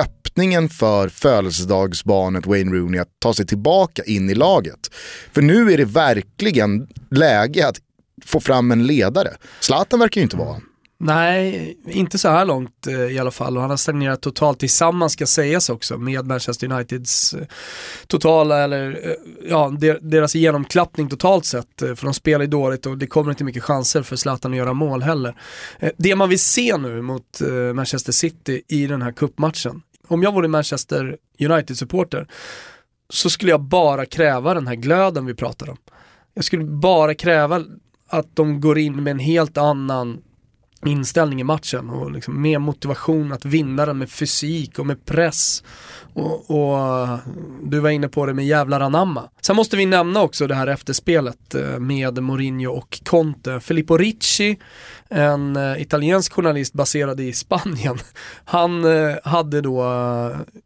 [0.00, 4.90] öppningen för födelsedagsbarnet Wayne Rooney att ta sig tillbaka in i laget.
[5.32, 7.76] För nu är det verkligen läge att
[8.24, 9.36] få fram en ledare.
[9.60, 10.60] Zlatan verkar ju inte vara
[11.04, 15.12] Nej, inte så här långt eh, i alla fall och han har stagnerat totalt tillsammans
[15.12, 17.46] ska sägas också med Manchester Uniteds eh,
[18.06, 21.66] totala, eller eh, ja, deras genomklappning totalt sett.
[21.78, 24.72] För de spelar ju dåligt och det kommer inte mycket chanser för Zlatan att göra
[24.72, 25.34] mål heller.
[25.96, 27.40] Det man vill se nu mot
[27.74, 32.26] Manchester City i den här kuppmatchen om jag vore Manchester United-supporter
[33.10, 35.76] så skulle jag bara kräva den här glöden vi pratar om.
[36.34, 37.64] Jag skulle bara kräva
[38.08, 40.22] att de går in med en helt annan
[40.86, 45.62] inställning i matchen och liksom med motivation att vinna den med fysik och med press.
[46.14, 47.18] Och, och,
[47.62, 49.28] du var inne på det med jävlar anamma.
[49.40, 53.60] Sen måste vi nämna också det här efterspelet eh, med Mourinho och Conte.
[53.60, 54.58] Filippo Ricci,
[55.08, 57.98] en eh, italiensk journalist baserad i Spanien,
[58.44, 59.84] han eh, hade då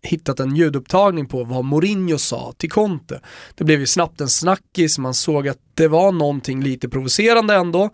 [0.03, 3.21] hittat en ljudupptagning på vad Mourinho sa till Conte.
[3.55, 7.91] Det blev ju snabbt en snackis, man såg att det var någonting lite provocerande ändå.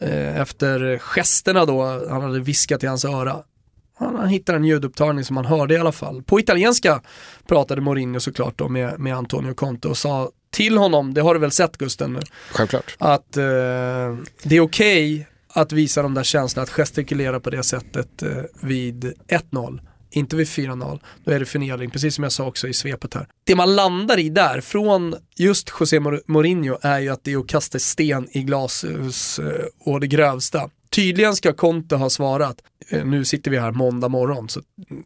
[0.00, 3.36] Eh, efter gesterna då, han hade viskat i hans öra.
[3.98, 6.22] Han, han hittade en ljudupptagning som man hörde i alla fall.
[6.22, 7.02] På italienska
[7.46, 11.40] pratade Mourinho såklart då med, med Antonio Conte och sa till honom, det har du
[11.40, 12.20] väl sett Gusten nu?
[12.50, 12.96] Självklart.
[12.98, 13.42] Att eh,
[14.42, 18.42] det är okej okay att visa de där känslorna, att gestikulera på det sättet eh,
[18.62, 22.74] vid 1-0 inte vid 4-0, då är det förnedring, precis som jag sa också i
[22.74, 23.28] svepet här.
[23.44, 27.48] Det man landar i där, från just José Mourinho, är ju att det är att
[27.48, 30.70] kasta sten i glashus eh, och det grövsta.
[30.90, 32.56] Tydligen ska Conte ha svarat,
[32.88, 34.60] eh, nu sitter vi här måndag morgon så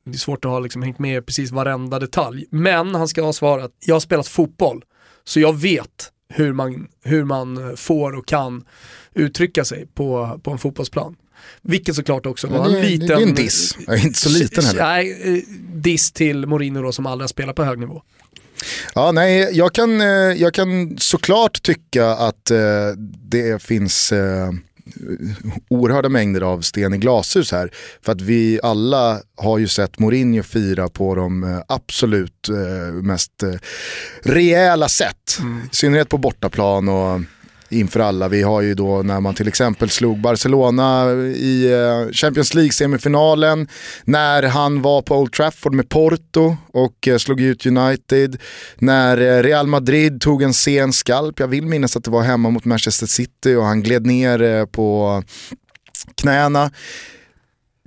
[0.05, 2.47] det är svårt att ha liksom hängt med precis varenda detalj.
[2.51, 4.85] Men han ska ha svarat, jag har spelat fotboll
[5.25, 8.65] så jag vet hur man, hur man eh, får och kan
[9.15, 11.17] uttrycka sig på, på en fotbollsplan.
[11.63, 13.07] Vilket såklart också var en liten...
[13.07, 14.83] Det är en diss, inte så liten heller.
[14.83, 15.43] Nej, eh,
[15.75, 18.03] diss till Mourinho då som aldrig har spelat på hög nivå.
[18.95, 22.59] Ja, nej, jag kan, eh, jag kan såklart tycka att eh,
[23.29, 24.13] det finns
[25.69, 27.71] oerhörda mängder av sten i glashus här.
[28.03, 32.49] För att vi alla har ju sett Mourinho fira på de absolut
[33.03, 33.45] mest
[34.23, 35.39] rejäla sätt.
[35.41, 35.61] Mm.
[35.73, 37.21] I synnerhet på bortaplan och
[37.73, 38.29] inför alla.
[38.29, 43.69] Vi har ju då när man till exempel slog Barcelona i eh, Champions League-semifinalen,
[44.05, 48.41] när han var på Old Trafford med Porto och eh, slog ut United,
[48.77, 52.51] när eh, Real Madrid tog en sen skalp, jag vill minnas att det var hemma
[52.51, 55.23] mot Manchester City och han gled ner på
[56.15, 56.71] knäna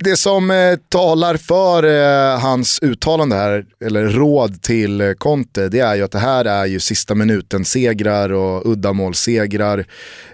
[0.04, 5.80] det som eh, talar för eh, hans uttalande här, eller råd till eh, Conte, det
[5.80, 9.86] är ju att det här är ju sista minuten-segrar och uddamålssegrar.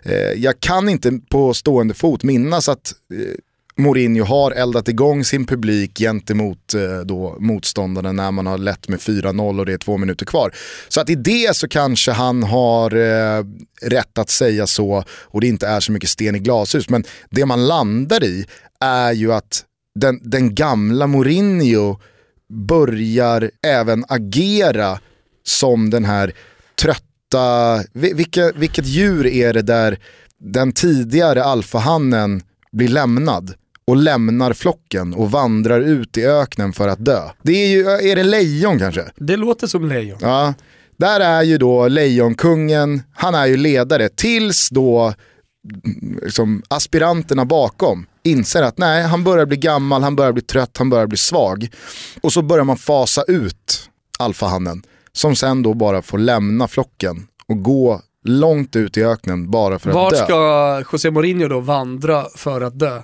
[0.03, 3.19] Eh, jag kan inte på stående fot minnas att eh,
[3.83, 8.99] Mourinho har eldat igång sin publik gentemot eh, då, motståndarna när man har lett med
[8.99, 10.55] 4-0 och det är två minuter kvar.
[10.89, 13.45] Så att i det så kanske han har eh,
[13.83, 16.89] rätt att säga så och det inte är så mycket sten i glashus.
[16.89, 18.47] Men det man landar i
[18.81, 19.65] är ju att
[19.95, 21.99] den, den gamla Mourinho
[22.49, 24.99] börjar även agera
[25.45, 26.33] som den här
[26.83, 29.99] trötta, vilka, vilket djur är det där
[30.39, 32.43] den tidigare alfahannen
[32.73, 37.21] blir lämnad och lämnar flocken och vandrar ut i öknen för att dö.
[37.43, 39.05] Det är ju, är det lejon kanske?
[39.17, 40.19] Det låter som lejon.
[40.21, 40.55] Ja,
[40.97, 45.15] där är ju då lejonkungen, han är ju ledare tills då
[46.23, 50.91] liksom, aspiranterna bakom inser att nej, han börjar bli gammal, han börjar bli trött, han
[50.91, 51.69] börjar bli svag.
[52.21, 57.63] Och så börjar man fasa ut alfahannen som sen då bara får lämna flocken och
[57.63, 60.35] gå långt ut i öknen bara för Var att dö.
[60.35, 63.03] Var ska José Mourinho då vandra för att dö?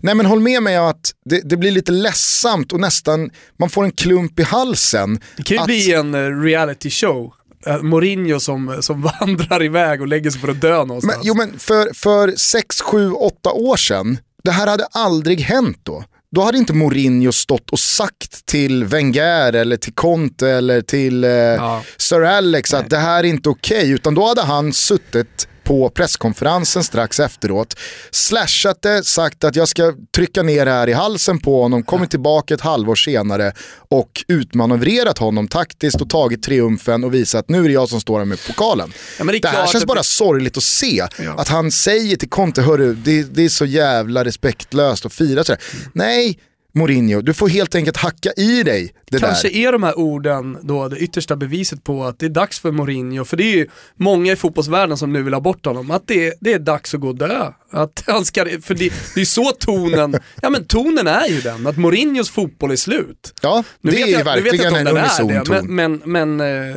[0.00, 3.84] Nej men håll med mig att det, det, blir lite ledsamt och nästan, man får
[3.84, 5.20] en klump i halsen.
[5.36, 5.66] Det kan ju att...
[5.66, 7.32] bli en eh, reality show.
[7.68, 11.16] Uh, Mourinho som, som vandrar iväg och lägger sig för att dö någonstans.
[11.16, 15.80] Men, jo men för, för 6, 7, 8 år sedan, det här hade aldrig hänt
[15.82, 16.04] då.
[16.34, 21.30] Då hade inte Mourinho stått och sagt till Wenger eller till Conte eller till eh,
[21.30, 21.82] ja.
[21.96, 22.88] Sir Alex att Nej.
[22.90, 23.78] det här är inte okej.
[23.78, 27.76] Okay, utan då hade han suttit på presskonferensen strax efteråt,
[28.10, 32.10] slashat det, sagt att jag ska trycka ner det här i halsen på honom, kommit
[32.10, 33.52] tillbaka ett halvår senare
[33.88, 38.00] och utmanövrerat honom taktiskt och tagit triumfen och visat att nu är det jag som
[38.00, 38.92] står här med pokalen.
[39.18, 40.04] Ja, det, det, här känns bara det...
[40.04, 41.34] sorgligt att se, ja.
[41.38, 45.60] att han säger till Conte, hörru det, det, är så jävla respektlöst att fira sådär.
[45.72, 45.90] Mm.
[45.92, 46.38] Nej,
[46.74, 49.56] Mourinho, du får helt enkelt hacka i dig det Kanske där.
[49.56, 53.24] är de här orden då det yttersta beviset på att det är dags för Mourinho,
[53.24, 56.34] för det är ju många i fotbollsvärlden som nu vill ha bort honom, att det,
[56.40, 57.52] det är dags att gå och dö.
[57.70, 61.66] Att han ska, för det, det är så tonen, ja men tonen är ju den,
[61.66, 63.34] att Mourinhos fotboll är slut.
[63.42, 65.74] Ja, nu det är jag, verkligen en unison ton.
[65.74, 66.76] Men, men, men eh,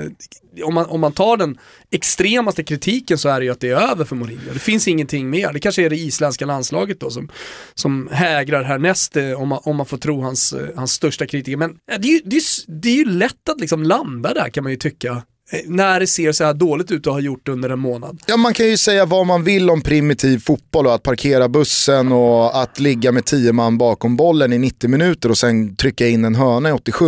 [0.63, 1.57] om man, om man tar den
[1.91, 4.53] extremaste kritiken så är det ju att det är över för Mourinho.
[4.53, 5.53] Det finns ingenting mer.
[5.53, 7.31] Det kanske är det isländska landslaget då som,
[7.73, 11.57] som hägrar härnäst eh, om man, om man får tro hans, eh, hans största kritiker.
[11.57, 12.41] Men eh, det är ju, det är,
[12.81, 16.07] det är ju lätt att liksom landa där kan man ju tycka Eh, när det
[16.07, 18.19] ser så här dåligt ut och har gjort under en månad.
[18.25, 22.11] Ja, man kan ju säga vad man vill om primitiv fotboll och att parkera bussen
[22.11, 26.25] och att ligga med tio man bakom bollen i 90 minuter och sen trycka in
[26.25, 27.05] en hörna i 87.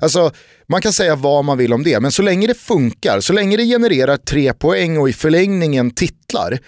[0.00, 0.30] Alltså,
[0.66, 3.56] man kan säga vad man vill om det, men så länge det funkar, så länge
[3.56, 6.58] det genererar tre poäng och i förlängningen titlar,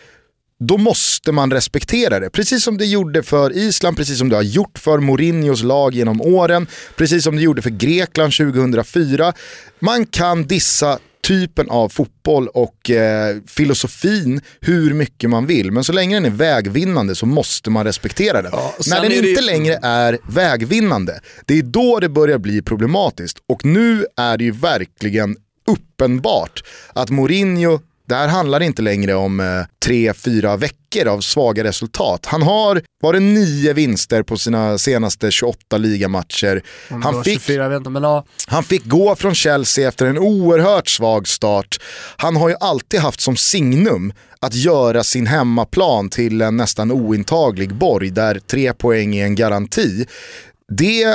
[0.61, 2.31] då måste man respektera det.
[2.31, 6.21] Precis som det gjorde för Island, precis som det har gjort för Mourinhos lag genom
[6.21, 9.33] åren, precis som det gjorde för Grekland 2004.
[9.79, 15.73] Man kan dissa typen av fotboll och eh, filosofin hur mycket man vill.
[15.73, 18.51] Men så länge den är vägvinnande så måste man respektera den.
[18.55, 19.47] Ja, När den inte det...
[19.47, 23.39] längre är vägvinnande, det är då det börjar bli problematiskt.
[23.49, 29.41] Och nu är det ju verkligen uppenbart att Mourinho det här handlar inte längre om
[29.41, 29.47] eh,
[29.85, 32.27] tre, fyra veckor av svaga resultat.
[32.27, 36.63] Han har, var det nio vinster på sina senaste 28 ligamatcher.
[37.03, 38.25] Han fick, 24, inte, men, ja.
[38.47, 41.79] han fick gå från Chelsea efter en oerhört svag start.
[42.17, 47.75] Han har ju alltid haft som signum att göra sin hemmaplan till en nästan ointaglig
[47.75, 50.07] borg där tre poäng är en garanti.
[50.77, 51.07] Det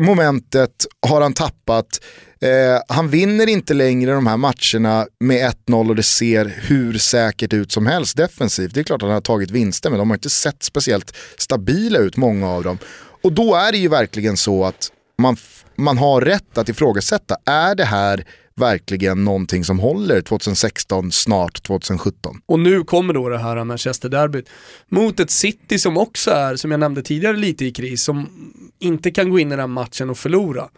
[0.00, 2.00] momentet har han tappat.
[2.40, 7.52] Eh, han vinner inte längre de här matcherna med 1-0 och det ser hur säkert
[7.52, 8.74] ut som helst defensivt.
[8.74, 11.98] Det är klart att han har tagit vinster men de har inte sett speciellt stabila
[11.98, 12.78] ut, många av dem.
[13.22, 15.36] Och då är det ju verkligen så att man,
[15.76, 18.24] man har rätt att ifrågasätta, är det här
[18.56, 22.40] verkligen någonting som håller 2016, snart 2017.
[22.46, 24.48] Och nu kommer då det här Manchester-derbyt
[24.88, 28.28] mot ett City som också är, som jag nämnde tidigare, lite i kris, som
[28.78, 30.68] inte kan gå in i den matchen och förlora.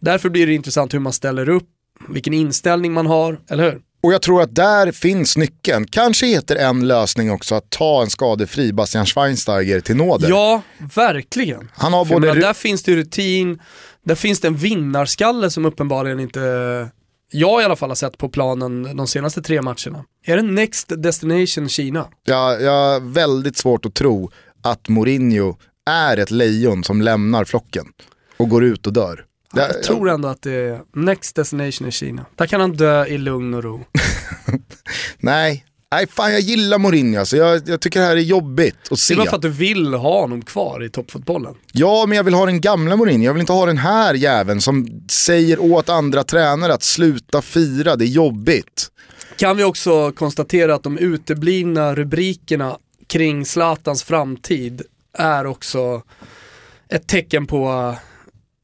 [0.00, 1.68] Därför blir det intressant hur man ställer upp,
[2.08, 3.80] vilken inställning man har, eller hur?
[4.00, 5.86] Och jag tror att där finns nyckeln.
[5.86, 10.28] Kanske heter en lösning också att ta en skadefri Bastian Schweinsteiger till nåder.
[10.28, 10.62] Ja,
[10.94, 11.70] verkligen.
[11.74, 12.26] Han har både...
[12.26, 13.60] Menar, där finns det rutin,
[14.04, 16.40] där finns det en vinnarskalle som uppenbarligen inte
[17.30, 20.04] jag i alla fall har sett på planen de senaste tre matcherna.
[20.26, 22.06] Är det Next Destination Kina?
[22.24, 24.30] Ja, jag har väldigt svårt att tro
[24.62, 25.56] att Mourinho
[25.90, 27.86] är ett lejon som lämnar flocken
[28.36, 29.24] och går ut och dör.
[29.56, 32.26] Jag, jag tror ändå att det är Next Destination i Kina.
[32.34, 33.84] Där kan han dö i lugn och ro.
[35.18, 37.36] Nej, Nej, fan jag gillar Mourinho alltså.
[37.36, 39.14] jag, jag tycker det här är jobbigt att se.
[39.14, 41.54] Det är bara för att du vill ha honom kvar i toppfotbollen.
[41.72, 43.24] Ja, men jag vill ha den gamla Mourinho.
[43.24, 47.96] Jag vill inte ha den här jäveln som säger åt andra tränare att sluta fira,
[47.96, 48.90] det är jobbigt.
[49.36, 54.82] Kan vi också konstatera att de uteblivna rubrikerna kring Zlatans framtid
[55.18, 56.02] är också
[56.88, 57.94] ett tecken på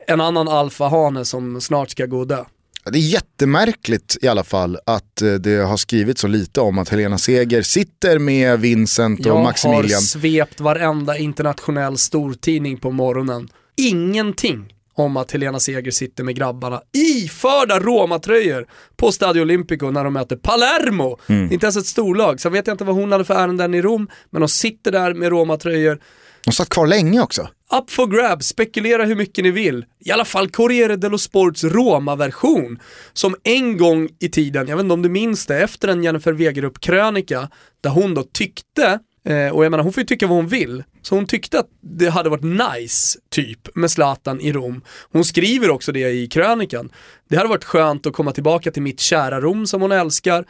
[0.06, 2.44] en annan alfahane som snart ska gå och dö.
[2.84, 6.88] Det är jättemärkligt i alla fall att eh, det har skrivits så lite om att
[6.88, 9.88] Helena Seger sitter med Vincent och Maximilian.
[9.88, 13.48] Jag har svept varenda internationell stortidning på morgonen.
[13.76, 20.12] Ingenting om att Helena Seger sitter med grabbarna iförda Roma-tröjor på Stadio Olimpico när de
[20.12, 21.18] möter Palermo.
[21.26, 21.52] Mm.
[21.52, 22.40] Inte ens ett storlag.
[22.40, 25.14] Sen vet jag inte vad hon hade för ärenden i Rom, men de sitter där
[25.14, 25.98] med Roma-tröjor.
[26.44, 27.48] De satt kvar länge också.
[27.78, 29.84] Up for grab, spekulera hur mycket ni vill.
[30.04, 32.78] I alla fall Corriere dello Sports Roma-version,
[33.12, 36.32] som en gång i tiden, jag vet inte om du minns det, efter en Jennifer
[36.32, 37.48] Wegerup-krönika,
[37.80, 40.84] där hon då tyckte Eh, och jag menar hon får ju tycka vad hon vill.
[41.02, 44.82] Så hon tyckte att det hade varit nice, typ, med Zlatan i Rom.
[45.12, 46.92] Hon skriver också det i krönikan.
[47.28, 50.44] Det hade varit skönt att komma tillbaka till mitt kära Rom som hon älskar.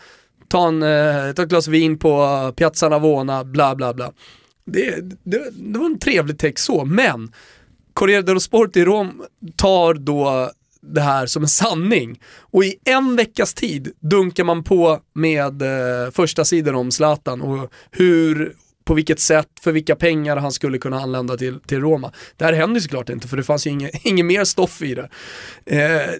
[0.48, 4.12] Ta, en, eh, ta ett glas vin på Piazza Navona, bla bla bla.
[4.64, 7.32] Det, det, det var en trevlig text så, men
[7.94, 9.22] Corriere dello Sport i Rom
[9.56, 10.50] tar då
[10.82, 12.20] det här som en sanning.
[12.40, 17.72] Och i en veckas tid dunkar man på med eh, första sidan om Zlatan och
[17.90, 22.12] hur, på vilket sätt, för vilka pengar han skulle kunna anlända till, till Roma.
[22.36, 25.08] Det här hände såklart inte för det fanns ju inget, inget mer stoff i det.
[25.66, 26.10] Eh,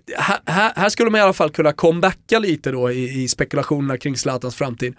[0.46, 4.16] här, här, skulle man i alla fall kunna comebacka lite då i, i spekulationerna kring
[4.16, 4.94] Zlatans framtid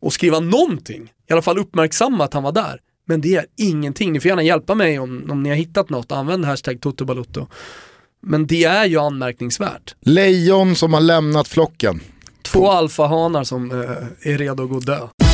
[0.00, 2.80] och skriva någonting, i alla fall uppmärksamma att han var där.
[3.08, 6.12] Men det är ingenting, ni får gärna hjälpa mig om, om ni har hittat något,
[6.12, 7.46] använd hashtag Toto
[8.20, 9.94] Men det är ju anmärkningsvärt.
[10.00, 12.00] Lejon som har lämnat flocken.
[12.42, 15.25] Två alfahanar som eh, är redo att gå och dö.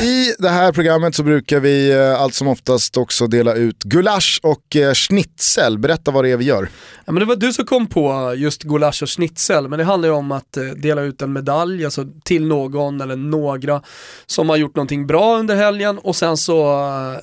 [0.00, 4.40] I det här programmet så brukar vi eh, allt som oftast också dela ut gulasch
[4.42, 5.78] och eh, schnitzel.
[5.78, 6.68] Berätta vad det är vi gör.
[7.04, 10.08] Ja, men det var du som kom på just gulasch och schnitzel, men det handlar
[10.08, 13.82] ju om att eh, dela ut en medalj alltså till någon eller några
[14.26, 16.74] som har gjort någonting bra under helgen och sen så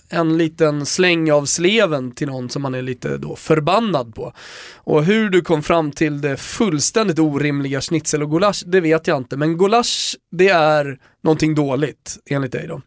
[0.10, 4.34] en liten släng av sleven till någon som man är lite då förbannad på.
[4.76, 9.18] Och hur du kom fram till det fullständigt orimliga schnitzel och gulasch, det vet jag
[9.18, 12.82] inte, men gulasch det är någonting dåligt enligt dig då.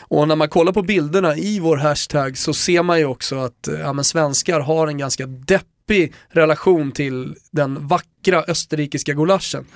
[0.00, 3.68] Och när man kollar på bilderna i vår hashtag så ser man ju också att
[3.68, 9.66] eh, ja, men svenskar har en ganska deppig relation till den vackra österrikiska gulaschen.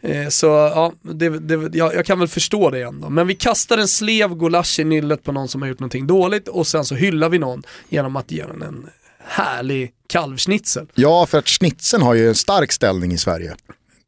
[0.00, 3.10] Eh, Så ja, det, det, jag, jag kan väl förstå det ändå.
[3.10, 6.48] Men vi kastar en slev gulasch i nyllet på någon som har gjort någonting dåligt
[6.48, 8.86] och sen så hyllar vi någon genom att ge den en
[9.26, 10.86] härlig kalvschnitzel.
[10.94, 13.54] Ja, för att schnitzeln har ju en stark ställning i Sverige.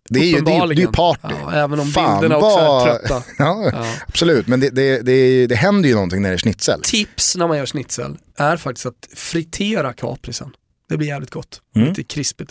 [0.08, 1.34] Det är ju, det är, det är party.
[1.42, 3.22] Ja, även om Fan, bilderna också vad- är trötta.
[3.38, 3.84] Ja, Ja.
[4.08, 6.80] Absolut, men det, det, det, det händer ju någonting när det är schnitzel.
[6.82, 10.50] Tips när man gör schnitzel är faktiskt att fritera kaprisen.
[10.88, 11.60] Det blir jävligt gott.
[11.76, 11.88] Mm.
[11.88, 12.50] Lite krispigt.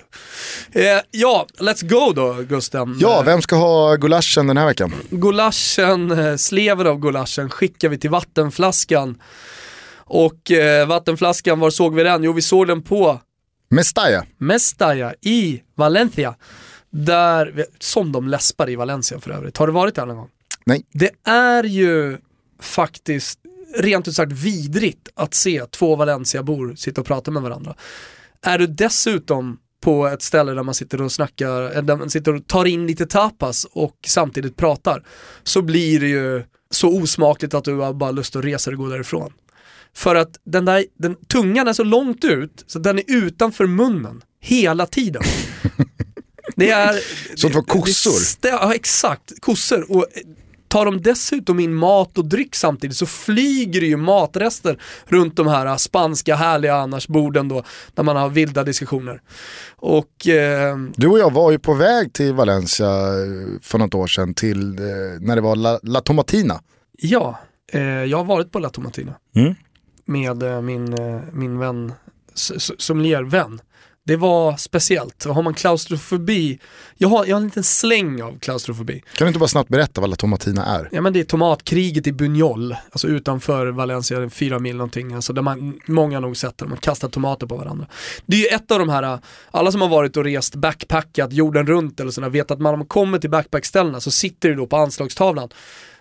[0.72, 0.82] Eh,
[1.12, 2.98] ja, let's go då Gusten.
[3.02, 4.94] Ja, Eh, vem ska ha gulaschen den här veckan?
[5.10, 9.22] Gulaschen, eh, sleven av gulaschen skickar vi till vattenflaskan.
[10.08, 12.24] Och eh, vattenflaskan, var såg vi den?
[12.24, 13.20] Jo, vi såg den på
[13.70, 14.26] Mestalla.
[14.38, 16.36] Mestalla i Valencia.
[16.98, 19.58] Där, som de läspar i Valencia för övrigt.
[19.58, 20.30] Har du varit där någon gång?
[20.66, 20.86] Nej.
[20.94, 22.18] Det är ju
[22.60, 23.40] faktiskt
[23.76, 27.76] rent ut sagt vidrigt att se två Valencia-bor sitta och prata med varandra.
[28.42, 32.36] Är du dessutom på ett ställe där man sitter och snackar, eh, där man sitter
[32.36, 35.04] och tar in lite tapas och samtidigt pratar,
[35.44, 38.84] så blir det ju så osmakligt att du har bara lust att resa dig och
[38.84, 39.34] gå därifrån.
[39.94, 44.24] För att den där, den, tungan är så långt ut så den är utanför munnen
[44.40, 45.24] hela tiden.
[46.56, 47.00] Det är...
[47.42, 48.42] Två det- kossor.
[48.42, 49.92] Det, ja exakt, kossor.
[49.92, 50.22] Och eh,
[50.68, 55.48] tar de dessutom in mat och dryck samtidigt så flyger det ju matrester runt de
[55.48, 59.22] här spanska härliga annars borden då, där man har vilda diskussioner.
[59.76, 64.08] Och eh, Du och jag var ju på väg till Valencia eh, för något år
[64.08, 64.86] sedan till eh,
[65.20, 66.62] när det var La, La Tomatina.
[66.98, 67.40] ja,
[67.72, 69.56] eh, jag har varit på La Tomatina Mm.
[70.06, 71.94] med eh, min, eh, min vän,
[72.78, 73.62] sommeliervän.
[74.08, 75.26] Det var speciellt.
[75.26, 76.60] Har man klaustrofobi,
[76.98, 79.04] jag har, jag har en liten släng av klaustrofobi.
[79.16, 80.90] Kan du inte bara snabbt berätta vad La Tomatina är?
[80.92, 85.42] Ja men det är tomatkriget i Buñol, alltså utanför Valencia, fyra mil någonting, alltså där
[85.42, 87.88] man, många har nog sett det, man kastar tomater på varandra.
[88.26, 89.20] Det är ju ett av de här,
[89.52, 92.86] alla som har varit och rest backpackat jorden runt eller sådär, vet att när man
[92.86, 95.50] kommer till backpackställena så sitter det då på anslagstavlan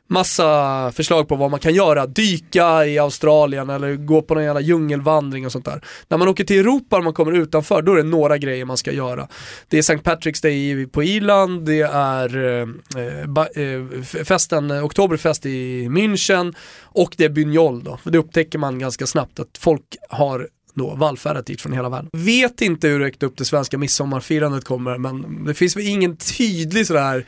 [0.09, 4.61] massa förslag på vad man kan göra, dyka i Australien eller gå på någon jävla
[4.61, 5.85] djungelvandring och sånt där.
[6.09, 8.77] När man åker till Europa och man kommer utanför, då är det några grejer man
[8.77, 9.29] ska göra.
[9.69, 9.97] Det är St.
[9.97, 17.15] Patrick's Day på Irland, det är eh, eh, eh festen, eh, Oktoberfest i München och
[17.17, 17.97] det är Buñol då.
[17.97, 22.11] För det upptäcker man ganska snabbt att folk har då vallfärdat dit från hela världen.
[22.13, 26.87] Vet inte hur högt upp det svenska midsommarfirandet kommer men det finns väl ingen tydlig
[26.87, 27.27] sådär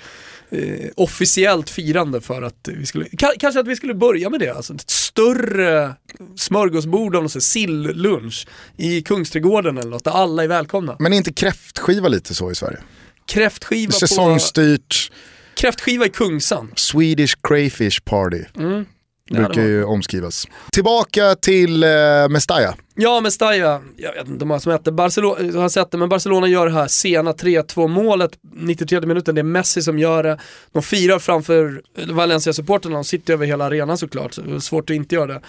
[0.50, 4.50] eh, officiellt firande för att vi skulle, ka- kanske att vi skulle börja med det,
[4.50, 5.94] alltså ett större
[6.36, 10.96] smörgåsbord sånt, sillunch i Kungsträdgården eller något, där alla är välkomna.
[10.98, 12.78] Men är inte kräftskiva lite så i Sverige?
[13.26, 15.12] Kräftskiva, på, Säsongsstyrt,
[15.54, 16.72] kräftskiva i Kungsan.
[16.76, 18.44] Swedish crayfish party.
[18.58, 18.84] Mm.
[19.30, 20.46] Brukar det var- ju omskrivas.
[20.72, 21.88] Tillbaka till eh,
[22.30, 22.74] Mestalla.
[22.94, 23.56] Ja, Mestalla,
[23.96, 26.86] jag vet inte många som heter, Barcelona, har sett det, men Barcelona gör det här
[26.88, 30.38] sena 3-2 målet, 93 minuten, det är Messi som gör det.
[30.72, 34.96] De firar framför Valencia-supporterna, de sitter över hela arenan såklart, så det är svårt att
[34.96, 35.40] inte göra det.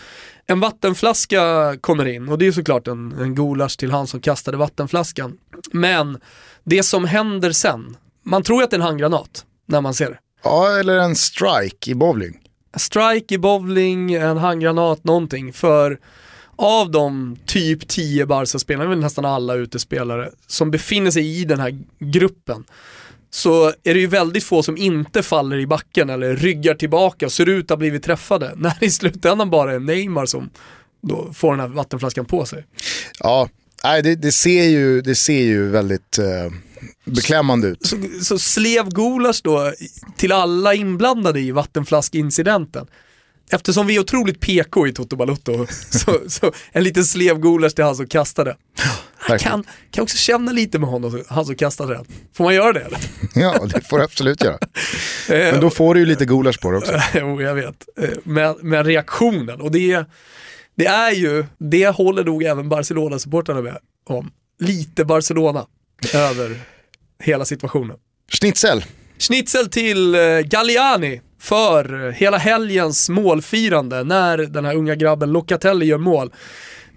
[0.47, 4.57] En vattenflaska kommer in och det är såklart en, en gulasch till han som kastade
[4.57, 5.37] vattenflaskan.
[5.71, 6.17] Men
[6.63, 10.17] det som händer sen, man tror att det är en handgranat när man ser det.
[10.43, 12.37] Ja, eller en strike i bowling
[12.79, 15.53] strike i bowling, en handgranat, någonting.
[15.53, 15.99] För
[16.55, 21.79] av de typ 10 Barca-spelare, väl nästan alla utespelare, som befinner sig i den här
[21.99, 22.63] gruppen,
[23.29, 27.31] så är det ju väldigt få som inte faller i backen eller ryggar tillbaka och
[27.31, 28.53] ser ut att ha blivit träffade.
[28.57, 30.49] När det i slutändan bara är Neymar som
[31.01, 32.65] då får den här vattenflaskan på sig.
[33.19, 33.49] Ja,
[33.87, 36.25] nej, det, det, ser, ju, det ser ju väldigt eh,
[37.05, 37.85] beklämmande ut.
[37.85, 39.73] Så, så slev Gulasch då
[40.17, 42.87] till alla inblandade i vattenflaskincidenten.
[43.51, 47.83] Eftersom vi är otroligt PK i Toto Balotto, så, så en liten slev Gulasch till
[47.83, 48.55] han som kastade.
[49.29, 52.05] Jag kan, kan också känna lite med honom, han som kastade den.
[52.33, 52.99] Får man göra det eller?
[53.35, 54.57] Ja, det får du absolut göra.
[55.29, 56.91] Eh, Men då får du ju lite gulasch på det också.
[57.15, 57.85] jo, jag vet.
[58.01, 60.05] Eh, Men, men reaktionen, och det,
[60.77, 63.77] det är ju, det håller nog även Barcelona-supportrarna med
[64.09, 64.31] om.
[64.59, 65.65] Lite Barcelona
[66.13, 66.59] över
[67.23, 67.97] hela situationen.
[68.31, 68.85] Schnitzel,
[69.19, 75.97] Schnitzel till eh, Galliani för hela helgens målfirande när den här unga grabben Locatelli gör
[75.97, 76.33] mål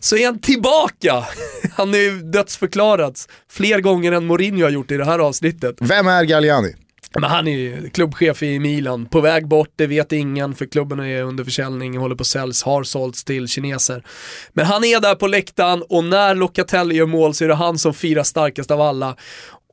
[0.01, 1.25] så är han tillbaka.
[1.77, 5.77] Han är ju dödsförklarats fler gånger än Mourinho har gjort i det här avsnittet.
[5.81, 6.75] Vem är Galliani?
[7.15, 11.01] Men han är ju klubbchef i Milan, på väg bort, det vet ingen för klubben
[11.01, 14.05] är under försäljning, håller på att säljs, har sålts till kineser.
[14.53, 17.79] Men han är där på läktaren och när Locatelli gör mål så är det han
[17.79, 19.17] som firar starkast av alla.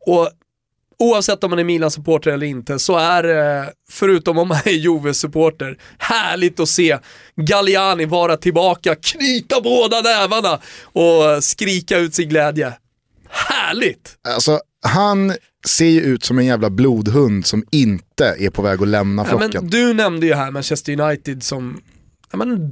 [0.05, 0.29] Och
[0.99, 5.77] oavsett om man är Milan-supporter eller inte så är det, förutom om man är Juve-supporter,
[5.97, 6.97] härligt att se
[7.35, 12.73] Galliani vara tillbaka, knyta båda nävarna och skrika ut sin glädje.
[13.29, 14.15] Härligt!
[14.27, 15.33] Alltså, han
[15.67, 19.29] ser ju ut som en jävla blodhund som inte är på väg att lämna Ja,
[19.29, 19.49] flocken.
[19.61, 21.81] men du nämnde ju här Manchester United som
[22.31, 22.69] ja, men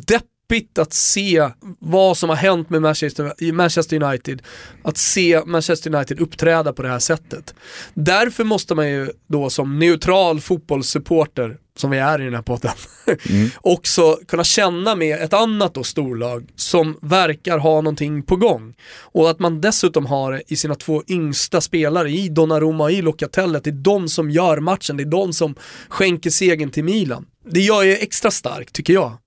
[0.48, 4.42] deppigt att se vad som har hänt med Manchester, United.
[4.84, 7.56] Att se Manchester United uppträda på det här sättet.
[7.94, 12.72] Därför måste man ju då som neutral fotbollssupporter, som vi är i den här podden,
[13.62, 18.74] också kunna känna med ett annat då storlag som verkar ha någonting på gång.
[19.02, 23.02] Och att man dessutom har det i sina två yngsta spelare, i Donnarumma och i
[23.02, 25.56] Locatelli, det är de som gör matchen, det är de som
[25.90, 27.26] skänker segern till Milan.
[27.50, 29.18] Det gör ju extra starkt tycker jag.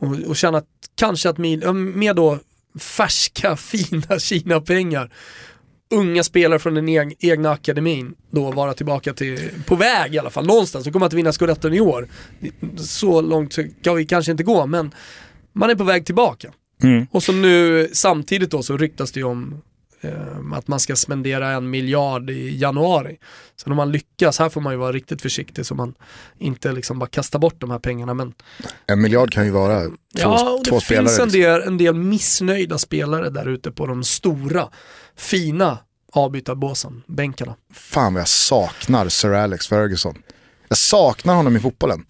[0.00, 2.38] Och, och känna att kanske att Milan, med då
[2.80, 5.12] färska fina Kina-pengar,
[5.90, 10.30] unga spelare från den eg- egna akademin då vara tillbaka till, på väg i alla
[10.30, 10.84] fall, någonstans.
[10.84, 12.08] De kommer att vinna scudetton i år.
[12.76, 14.94] Så långt ska vi kanske inte gå, men
[15.52, 16.52] man är på väg tillbaka.
[16.82, 17.06] Mm.
[17.10, 19.62] Och så nu samtidigt då så ryktas det ju om
[20.54, 23.18] att man ska spendera en miljard i januari.
[23.56, 25.94] Så om man lyckas, här får man ju vara riktigt försiktig så man
[26.38, 28.14] inte liksom bara kastar bort de här pengarna.
[28.14, 28.34] Men
[28.86, 31.22] En miljard kan ju vara två, ja, och det två finns spelare.
[31.22, 31.40] en liksom.
[31.40, 34.68] del, en del missnöjda spelare där ute på de stora,
[35.16, 35.78] fina
[36.12, 37.54] avbytarbåsen, bänkarna.
[37.72, 40.14] Fan vad jag saknar Sir Alex Ferguson.
[40.68, 42.04] Jag saknar honom i fotbollen.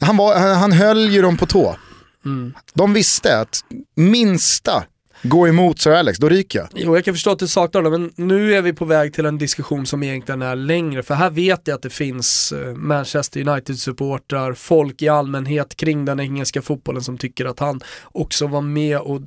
[0.00, 1.76] Han, var, han, han höll ju dem på tå.
[2.24, 2.54] Mm.
[2.74, 3.60] De visste att
[3.96, 4.84] minsta
[5.24, 6.68] gå emot Sir Alex, då ryker jag.
[6.74, 9.26] Jo, jag kan förstå att du saknar det, men nu är vi på väg till
[9.26, 11.02] en diskussion som egentligen är längre.
[11.02, 16.20] För här vet jag att det finns eh, Manchester United-supportrar, folk i allmänhet kring den
[16.20, 19.22] engelska fotbollen som tycker att han också var med och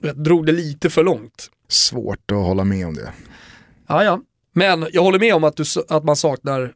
[0.00, 1.50] vet, drog det lite för långt.
[1.68, 3.12] Svårt att hålla med om det.
[3.86, 4.20] Ja, ja.
[4.52, 6.72] Men jag håller med om att, du, att man saknar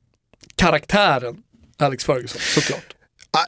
[0.54, 1.42] karaktären
[1.76, 2.94] Alex Ferguson, såklart.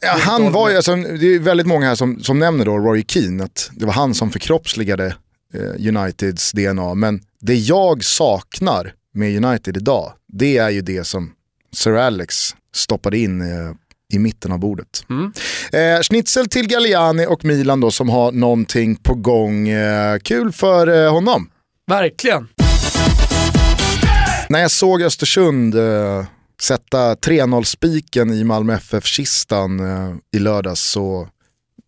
[0.00, 3.04] Ja, han var ju, alltså, det är väldigt många här som, som nämner då Roy
[3.08, 5.14] Keane, att det var han som förkroppsligade
[5.54, 6.94] eh, Uniteds DNA.
[6.94, 11.32] Men det jag saknar med United idag, det är ju det som
[11.72, 13.72] Sir Alex stoppade in eh,
[14.12, 15.04] i mitten av bordet.
[15.10, 15.32] Mm.
[15.72, 19.68] Eh, schnitzel till Galliani och Milan då som har någonting på gång.
[19.68, 21.50] Eh, kul för eh, honom.
[21.86, 22.48] Verkligen.
[24.48, 26.24] När jag såg Östersund eh,
[26.62, 31.28] sätta 3-0-spiken i Malmö FF-kistan eh, i lördags så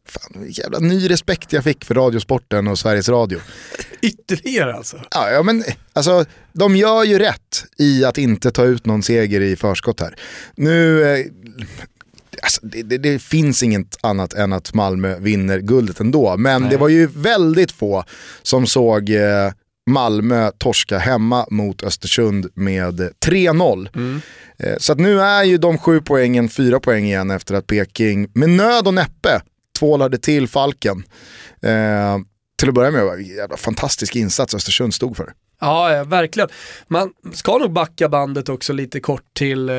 [0.09, 3.39] fan, jävla ny respekt jag fick för Radiosporten och Sveriges Radio.
[4.01, 5.01] Ytterligare alltså.
[5.11, 9.41] Ja, ja, men alltså, de gör ju rätt i att inte ta ut någon seger
[9.41, 10.15] i förskott här.
[10.55, 11.27] Nu, eh,
[12.43, 16.37] alltså, det, det, det finns inget annat än att Malmö vinner guldet ändå.
[16.37, 16.71] Men Nej.
[16.71, 18.05] det var ju väldigt få
[18.43, 19.53] som såg eh,
[19.91, 23.89] Malmö torska hemma mot Östersund med 3-0.
[23.95, 24.21] Mm.
[24.59, 28.29] Eh, Så att nu är ju de sju poängen fyra poäng igen efter att Peking
[28.35, 29.41] med nöd och näppe
[29.79, 31.05] tvålade till Falken.
[31.63, 32.19] Eh,
[32.59, 35.33] till att börja med, var det en jävla fantastisk insats Östersund stod för.
[35.65, 36.49] Ja, ja, verkligen.
[36.89, 39.75] Man ska nog backa bandet också lite kort till eh,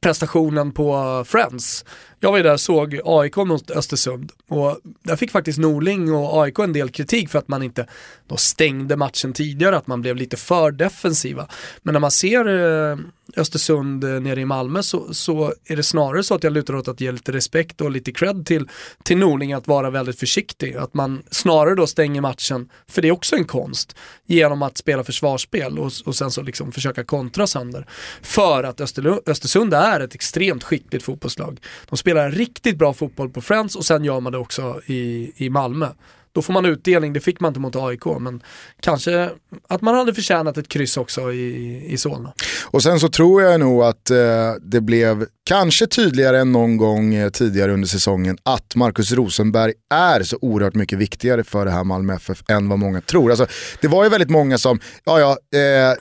[0.00, 1.84] prestationen på Friends.
[2.20, 6.42] Jag var ju där och såg AIK mot Östersund och där fick faktiskt Norling och
[6.42, 7.86] AIK en del kritik för att man inte
[8.26, 11.48] då stängde matchen tidigare, att man blev lite för defensiva.
[11.82, 12.96] Men när man ser eh,
[13.36, 16.88] Östersund eh, nere i Malmö så, så är det snarare så att jag lutar åt
[16.88, 18.68] att ge lite respekt och lite cred till,
[19.02, 20.76] till Norling att vara väldigt försiktig.
[20.76, 25.04] Att man snarare då stänger matchen, för det är också en konst, genom att spela
[25.04, 27.86] försvarsspel och, och sen så liksom försöka kontra sönder.
[28.22, 28.80] För att
[29.26, 31.60] Östersund är ett extremt skickligt fotbollslag.
[31.88, 35.50] De spelar riktigt bra fotboll på Friends och sen gör man det också i, i
[35.50, 35.88] Malmö.
[36.36, 38.42] Då får man utdelning, det fick man inte mot AIK, men
[38.80, 39.30] kanske
[39.68, 42.32] att man hade förtjänat ett kryss också i, i Solna.
[42.64, 44.16] Och sen så tror jag nog att eh,
[44.60, 50.22] det blev kanske tydligare än någon gång eh, tidigare under säsongen att Marcus Rosenberg är
[50.22, 53.30] så oerhört mycket viktigare för det här Malmö FF än vad många tror.
[53.30, 53.46] Alltså,
[53.80, 55.96] det var ju väldigt många som, ja ja, eh,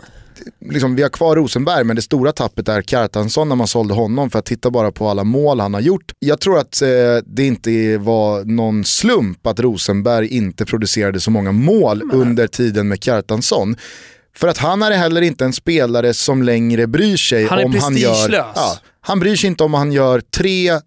[0.66, 4.30] liksom, vi har kvar Rosenberg men det stora tappet är Kjartansson när man sålde honom
[4.30, 6.12] för att titta bara på alla mål han har gjort.
[6.20, 6.88] Jag tror att eh,
[7.26, 13.04] det inte var någon slump att Rosenberg inte producerade så många mål under tiden med
[13.04, 13.76] Kjartansson.
[14.38, 17.98] För att han är heller inte en spelare som längre bryr sig Han om han
[17.98, 18.30] gör...
[18.56, 20.80] Ja, han bryr sig inte om han gör 3,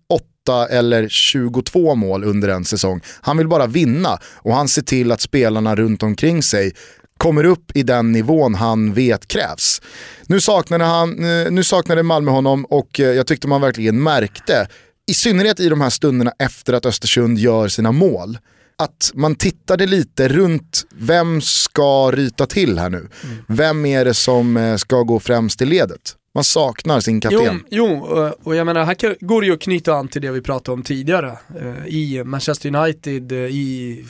[0.48, 3.00] 28 eller 22 mål under en säsong.
[3.20, 6.72] Han vill bara vinna och han ser till att spelarna runt omkring sig
[7.18, 9.82] kommer upp i den nivån han vet krävs.
[10.26, 11.10] Nu saknade, han,
[11.50, 14.68] nu saknade Malmö honom och jag tyckte man verkligen märkte,
[15.08, 18.38] i synnerhet i de här stunderna efter att Östersund gör sina mål,
[18.76, 22.98] att man tittade lite runt vem ska ryta till här nu?
[22.98, 23.36] Mm.
[23.48, 26.14] Vem är det som eh, ska gå främst i ledet?
[26.38, 27.64] Man saknar sin kapten.
[27.70, 30.30] Jo, jo, eh, och jag menar här går det ju att knyta an till det
[30.30, 31.38] vi pratade om tidigare.
[31.60, 34.04] Eh, I Manchester United, eh, i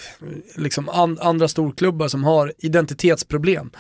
[0.57, 0.89] liksom
[1.21, 3.71] andra storklubbar som har identitetsproblem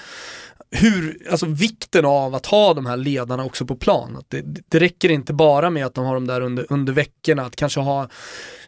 [0.70, 4.16] hur, alltså vikten av att ha de här ledarna också på plan.
[4.16, 7.42] Att det, det räcker inte bara med att de har dem där under, under veckorna,
[7.42, 8.08] att kanske ha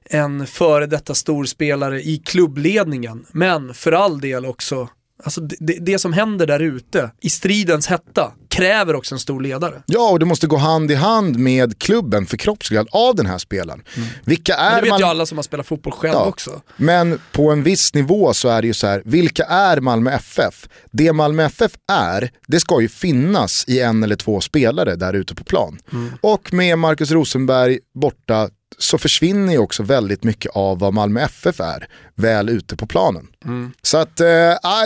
[0.04, 4.88] en före detta storspelare i klubbledningen, men för all del också
[5.24, 9.82] Alltså det, det, som händer där ute i stridens hetta kräver också en stor ledare.
[9.86, 13.82] Ja, och det måste gå hand i hand med klubben förkroppsligad av den här spelaren.
[13.96, 14.08] Mm.
[14.24, 15.00] Vilka är Men det vet man...
[15.00, 16.24] ju alla som har spelat fotboll själv ja.
[16.24, 16.60] också.
[16.76, 20.68] Men på en viss nivå så är det ju så här, vilka är Malmö FF?
[20.90, 25.34] Det Malmö FF är, det ska ju finnas i en eller två spelare där ute
[25.34, 25.78] på plan.
[25.92, 26.12] Mm.
[26.20, 28.48] Och med Marcus Rosenberg borta
[28.78, 33.26] så försvinner ju också väldigt mycket av vad Malmö FF är väl ute på planen.
[33.44, 33.72] Mm.
[33.82, 34.26] Så att, äh,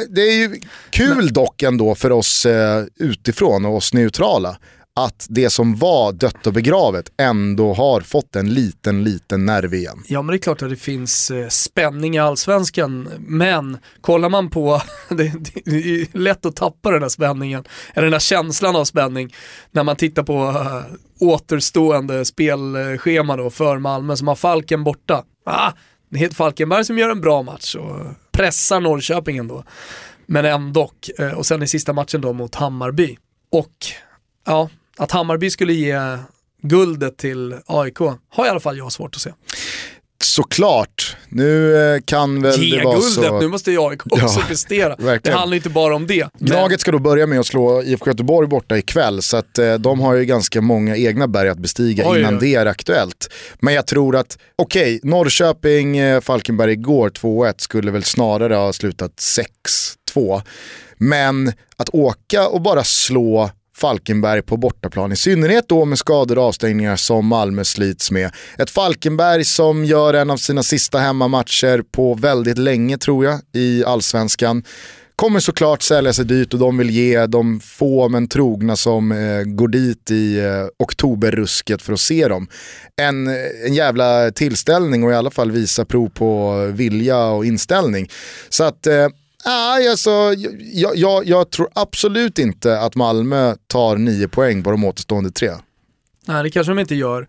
[0.09, 0.61] det är ju
[0.91, 4.57] kul dock ändå för oss äh, utifrån och oss neutrala
[4.97, 10.05] att det som var dött och begravet ändå har fått en liten, liten nerv igen.
[10.09, 14.51] Ja men det är klart att det finns eh, spänning i allsvenskan, men kollar man
[14.51, 15.23] på, det,
[15.67, 17.65] är lätt att tappa den här spänningen,
[17.95, 19.35] eller den här känslan av spänning,
[19.71, 20.83] när man tittar på eh,
[21.21, 25.25] återstående spelschema då för Malmö som har Falken borta.
[25.45, 25.73] Ah,
[26.11, 29.65] det är Falkenberg som gör en bra match och pressar Norrköping ändå.
[30.27, 33.19] Men ändå, eh, och sen i sista matchen då mot Hammarby.
[33.51, 33.75] Och
[34.47, 36.19] ja, att Hammarby skulle ge
[36.63, 39.31] guldet till AIK har i alla fall jag svårt att se.
[40.23, 43.41] Såklart, nu eh, kan väl Ge det vara guldet, så...
[43.41, 44.89] nu måste AIK också ja, prestera.
[44.89, 45.21] Verkligen.
[45.23, 46.29] Det handlar inte bara om det.
[46.39, 50.01] Gnaget ska då börja med att slå IFK Göteborg borta ikväll, så att eh, de
[50.01, 52.41] har ju ganska många egna berg att bestiga oj, innan oj.
[52.41, 53.33] det är aktuellt.
[53.61, 58.73] Men jag tror att, okej, okay, Norrköping, eh, Falkenberg igår 2-1 skulle väl snarare ha
[58.73, 59.13] slutat
[60.11, 60.43] 6-2.
[60.97, 65.13] Men att åka och bara slå Falkenberg på bortaplan.
[65.13, 68.31] I synnerhet då med skador och avstängningar som Malmö slits med.
[68.59, 73.85] Ett Falkenberg som gör en av sina sista hemmamatcher på väldigt länge tror jag i
[73.85, 74.65] allsvenskan.
[75.17, 79.43] Kommer såklart sälja sig dyrt och de vill ge de få men trogna som eh,
[79.45, 82.49] går dit i eh, oktoberrusket för att se dem.
[82.97, 87.47] En, eh, en jävla tillställning och i alla fall visa prov på eh, vilja och
[87.47, 88.09] inställning.
[88.49, 89.09] Så att eh,
[89.45, 90.11] Nej, alltså,
[90.73, 95.51] jag, jag, jag, tror absolut inte att Malmö tar nio poäng på de återstående tre.
[96.27, 97.29] Nej, det kanske de inte gör.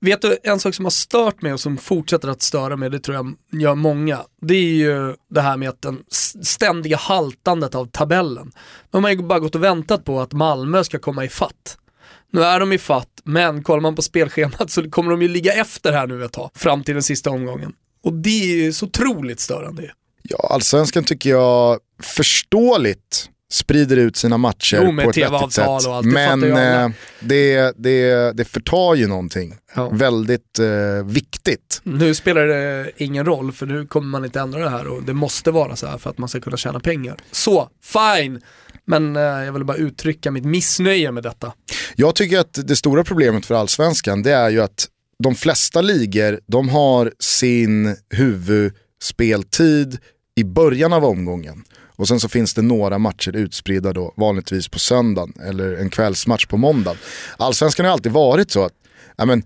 [0.00, 3.00] Vet du en sak som har stört mig och som fortsätter att störa mig, det
[3.00, 4.20] tror jag gör många.
[4.40, 6.04] Det är ju det här med att den
[6.42, 8.52] ständiga haltandet av tabellen.
[8.90, 11.78] De har ju bara gått och väntat på att Malmö ska komma i fatt.
[12.30, 15.52] Nu är de i fatt, men kollar man på spelschemat så kommer de ju ligga
[15.52, 17.72] efter här nu ett tag, fram till den sista omgången.
[18.02, 19.90] Och det är ju så otroligt störande.
[20.28, 25.66] Ja, allsvenskan tycker jag förståeligt sprider ut sina matcher jo, på ett vettigt sätt.
[25.66, 26.88] Och allt, Men eh,
[27.20, 29.88] det, det, det förtar ju någonting ja.
[29.88, 31.80] väldigt eh, viktigt.
[31.82, 35.14] Nu spelar det ingen roll för nu kommer man inte ändra det här och det
[35.14, 37.16] måste vara så här för att man ska kunna tjäna pengar.
[37.30, 38.40] Så, fine!
[38.86, 41.52] Men eh, jag vill bara uttrycka mitt missnöje med detta.
[41.96, 44.88] Jag tycker att det stora problemet för allsvenskan det är ju att
[45.22, 49.98] de flesta ligor, de har sin huvudspeltid
[50.34, 51.64] i början av omgången.
[51.96, 56.46] Och sen så finns det några matcher utspridda då, vanligtvis på söndagen eller en kvällsmatch
[56.46, 56.96] på måndag.
[57.36, 58.72] Allsvenskan har alltid varit så att
[59.16, 59.42] ja, men,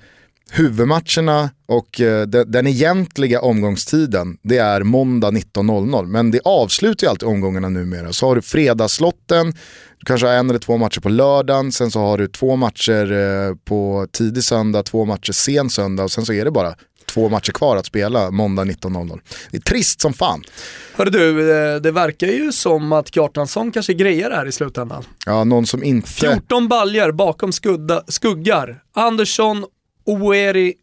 [0.51, 6.07] huvudmatcherna och eh, den, den egentliga omgångstiden det är måndag 19.00.
[6.07, 8.13] Men det avslutar ju alltid omgångarna numera.
[8.13, 9.53] Så har du fredagslotten,
[9.99, 13.13] du kanske har en eller två matcher på lördagen, sen så har du två matcher
[13.13, 16.75] eh, på tidig söndag, två matcher sen söndag och sen så är det bara
[17.09, 19.21] två matcher kvar att spela måndag 19.00.
[19.51, 20.43] Det är trist som fan.
[20.95, 25.05] Hörru du, eh, det verkar ju som att Kjartansson kanske grejer det här i slutändan.
[25.27, 26.09] Ja, någon som inte...
[26.09, 28.83] 14 baljer bakom skudda, skuggar.
[28.95, 29.65] Andersson,
[30.07, 30.75] Oeri,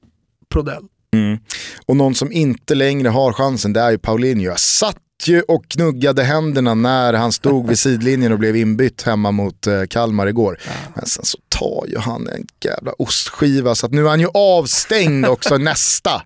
[0.49, 0.83] Prodell.
[1.13, 1.37] Mm.
[1.85, 4.43] Och någon som inte längre har chansen, det är ju Paulinho.
[4.43, 9.31] Jag satt ju och knuggade händerna när han stod vid sidlinjen och blev inbytt hemma
[9.31, 10.59] mot eh, Kalmar igår.
[10.95, 14.27] Men sen så tar ju han en jävla ostskiva så att nu är han ju
[14.33, 16.21] avstängd också nästa.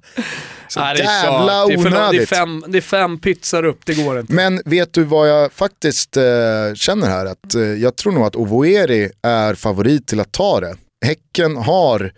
[0.68, 2.30] Så Nej, jävla det är onödigt.
[2.30, 4.34] Det är, fem, det är fem pizzar upp, det går inte.
[4.34, 6.24] Men vet du vad jag faktiskt eh,
[6.76, 7.26] känner här?
[7.26, 10.76] Att, eh, jag tror nog att Ovoeri är favorit till att ta det.
[11.06, 12.12] Häcken har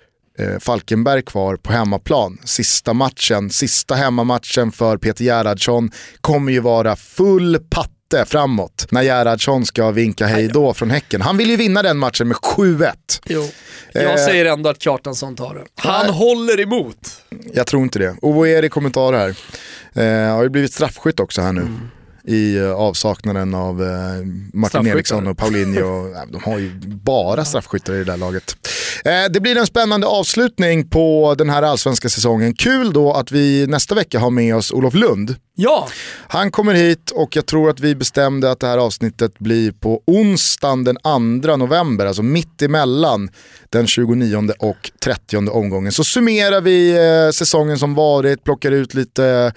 [0.60, 2.38] Falkenberg kvar på hemmaplan.
[2.46, 9.66] Sista matchen, sista hemmamatchen för Peter Gerhardsson kommer ju vara full patte framåt när Gerhardsson
[9.66, 11.22] ska vinka hej då från Häcken.
[11.22, 12.94] Han vill ju vinna den matchen med 7-1.
[13.26, 13.50] Jo.
[13.94, 15.64] Jag Eh, säger ändå att Kjartansson tar det.
[15.76, 16.16] Han Nej.
[16.16, 16.98] håller emot.
[17.54, 18.16] Jag tror inte det.
[18.22, 19.36] Ovoeri kommentarer här.
[20.28, 21.62] Eh, har ju blivit straffskytt också här nu.
[21.62, 21.80] Mm.
[22.32, 23.90] I eh, avsaknaden av eh,
[24.54, 24.88] Martin.
[24.88, 26.14] Eriksson och Paulinho.
[26.32, 28.56] De har ju bara straffskyttar i det där laget.
[29.06, 32.54] Eh, det blir en spännande avslutning på den här allsvenska säsongen.
[32.54, 35.36] Kul då att vi nästa vecka har med oss Olof Lund.
[35.64, 35.88] Ja,
[36.28, 40.02] Han kommer hit och jag tror att vi bestämde att det här avsnittet blir på
[40.08, 40.98] onsdagen den
[41.44, 43.30] 2 november, alltså mitt emellan
[43.70, 45.92] den 29 och 30 omgången.
[45.92, 49.54] Så summerar vi eh, säsongen som varit, plockar ut lite,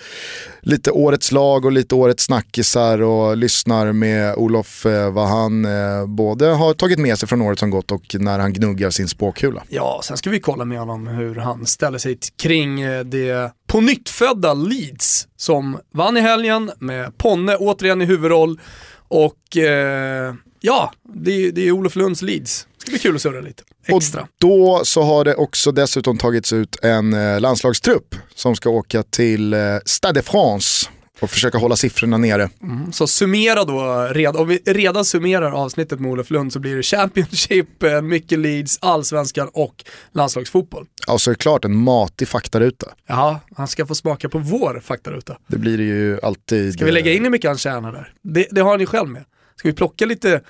[0.60, 6.06] lite årets lag och lite årets snackisar och lyssnar med Olof eh, vad han eh,
[6.06, 9.62] både har tagit med sig från året som gått och när han gnuggar sin spåkula.
[9.68, 14.54] Ja, sen ska vi kolla med honom hur han ställer sig kring det på nyttfödda
[14.54, 18.60] Leeds som vann i helgen med Ponne återigen i huvudroll
[19.08, 22.66] och eh, ja, det, är- det är Olof Lunds Leeds.
[22.76, 24.20] Det ska bli kul att surra lite extra.
[24.22, 29.02] Och då så har det också dessutom tagits ut en eh, landslagstrupp som ska åka
[29.02, 30.88] till eh, Stade de France
[31.20, 32.50] och försöka hålla siffrorna nere.
[32.62, 36.76] Mm, Så summera då, red, om vi redan summerar avsnittet med Olof Lund så blir
[36.76, 40.86] det Championship, eh, mycket Leeds, Allsvenskan och landslagsfotboll.
[41.06, 42.86] Ja, så är det klart en matig faktaruta.
[43.06, 45.36] Ja, han ska få smaka på vår faktaruta.
[45.46, 46.72] Det blir det ju alltid.
[46.72, 48.12] Ska vi lägga in hur mycket han tjänar där?
[48.22, 49.24] Det, det har han ju själv med.
[49.56, 50.40] Ska vi plocka lite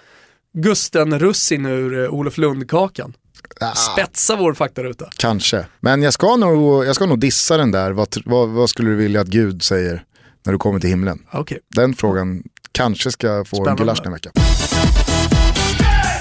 [0.53, 3.13] Gusten Russin ur eh, Olof Lund-kakan?
[3.61, 5.11] Ah, Spetsa vår faktaruta.
[5.17, 5.67] kanske.
[5.81, 7.91] Men jag ska, nog, jag ska nog dissa den där.
[7.93, 10.05] Vad, vad, vad skulle du vilja att Gud säger
[10.45, 11.19] när du kommer till himlen?
[11.33, 11.59] Okej.
[11.77, 12.43] Den frågan
[12.73, 13.83] kanske ska få en Spännande.
[13.83, 14.33] gulasch den här veckan.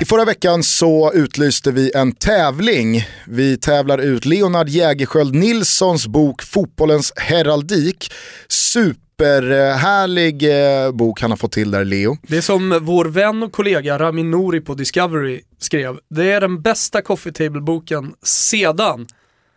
[0.02, 3.06] I förra veckan så utlyste vi en tävling.
[3.28, 8.12] Vi tävlar ut Leonard Jägerskiöld Nilssons bok Fotbollens heraldik.
[8.48, 10.44] Superhärlig
[10.86, 12.18] eh, bok han har fått till där Leo.
[12.28, 15.98] Det är som vår vän och kollega Ramin Nouri på Discovery skrev.
[16.10, 19.08] Det är den bästa coffee table-boken sedan.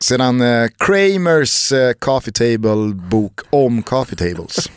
[0.07, 4.71] Sedan eh, Kramers eh, Coffee Table-bok om Coffee Tables.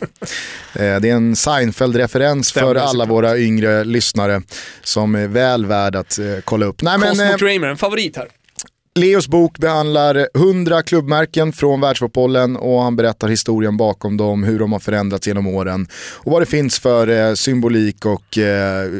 [0.74, 4.42] eh, det är en Seinfeld-referens för alla våra yngre lyssnare
[4.82, 6.82] som är väl värd att eh, kolla upp.
[6.82, 8.28] Nej, men, Cosmo eh, Kramer, en favorit här.
[8.94, 14.72] Leos bok behandlar 100 klubbmärken från världsfotbollen och han berättar historien bakom dem, hur de
[14.72, 18.90] har förändrats genom åren och vad det finns för eh, symbolik och eh,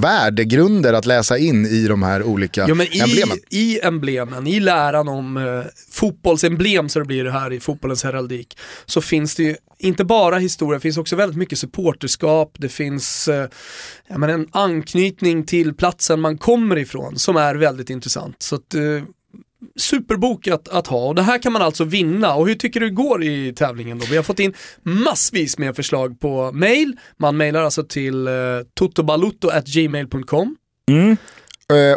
[0.00, 3.38] värdegrunder att läsa in i de här olika Ja, i, emblemen.
[3.50, 8.58] I emblemen, i läran om eh, fotbollsemblem så det blir det här i fotbollens heraldik,
[8.86, 13.28] så finns det ju inte bara historia, det finns också väldigt mycket supporterskap, det finns
[13.28, 13.48] eh,
[14.08, 18.42] ja, men en anknytning till platsen man kommer ifrån som är väldigt intressant.
[18.42, 19.02] Så att, eh,
[19.76, 22.34] superbok att, att ha och det här kan man alltså vinna.
[22.34, 24.06] Och hur tycker du det går i tävlingen då?
[24.10, 26.96] Vi har fått in massvis med förslag på mail.
[27.16, 28.32] Man mailar alltså till eh,
[28.74, 30.56] totobalutto.gmail.com.
[30.90, 31.16] Mm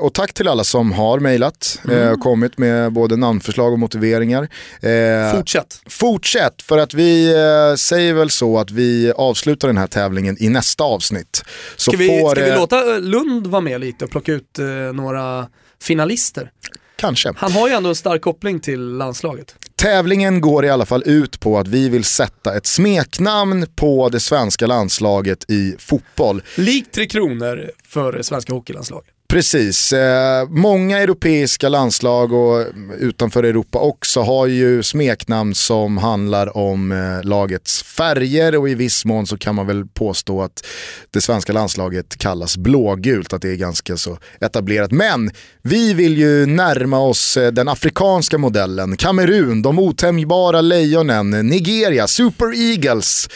[0.02, 2.02] och tack till alla som har mejlat Mm.
[2.02, 4.48] eh, och kommit med både namnförslag och motiveringar.
[4.82, 5.82] Eh, Fortsätt.
[5.90, 10.50] Fortsätt, för att vi eh, säger väl så att vi avslutar den här tävlingen i
[10.50, 11.44] nästa avsnitt.
[11.76, 14.32] Så Ska vi, får, ska vi eh, låta eh, Lund vara med lite och plocka
[14.32, 15.48] ut eh, några
[15.82, 16.52] finalister?
[16.96, 17.34] Kanske.
[17.38, 19.56] Han har ju ändå en stark koppling till landslaget.
[19.76, 24.20] Tävlingen går i alla fall ut på att vi vill sätta ett smeknamn på det
[24.20, 26.42] svenska landslaget i fotboll.
[26.56, 29.10] Likt Tre Kronor för det svenska hockeylandslaget.
[29.30, 32.66] Precis, eh, många europeiska landslag och
[33.00, 39.06] utanför Europa också har ju smeknamn som handlar om eh, lagets färger och i viss
[39.06, 40.66] mån så kan man väl påstå att
[41.12, 44.92] det svenska landslaget kallas blågult, att det är ganska så etablerat.
[44.92, 52.08] Men vi vill ju närma oss eh, den afrikanska modellen, Kamerun, de otämjbara lejonen, Nigeria,
[52.08, 53.30] Super Eagles,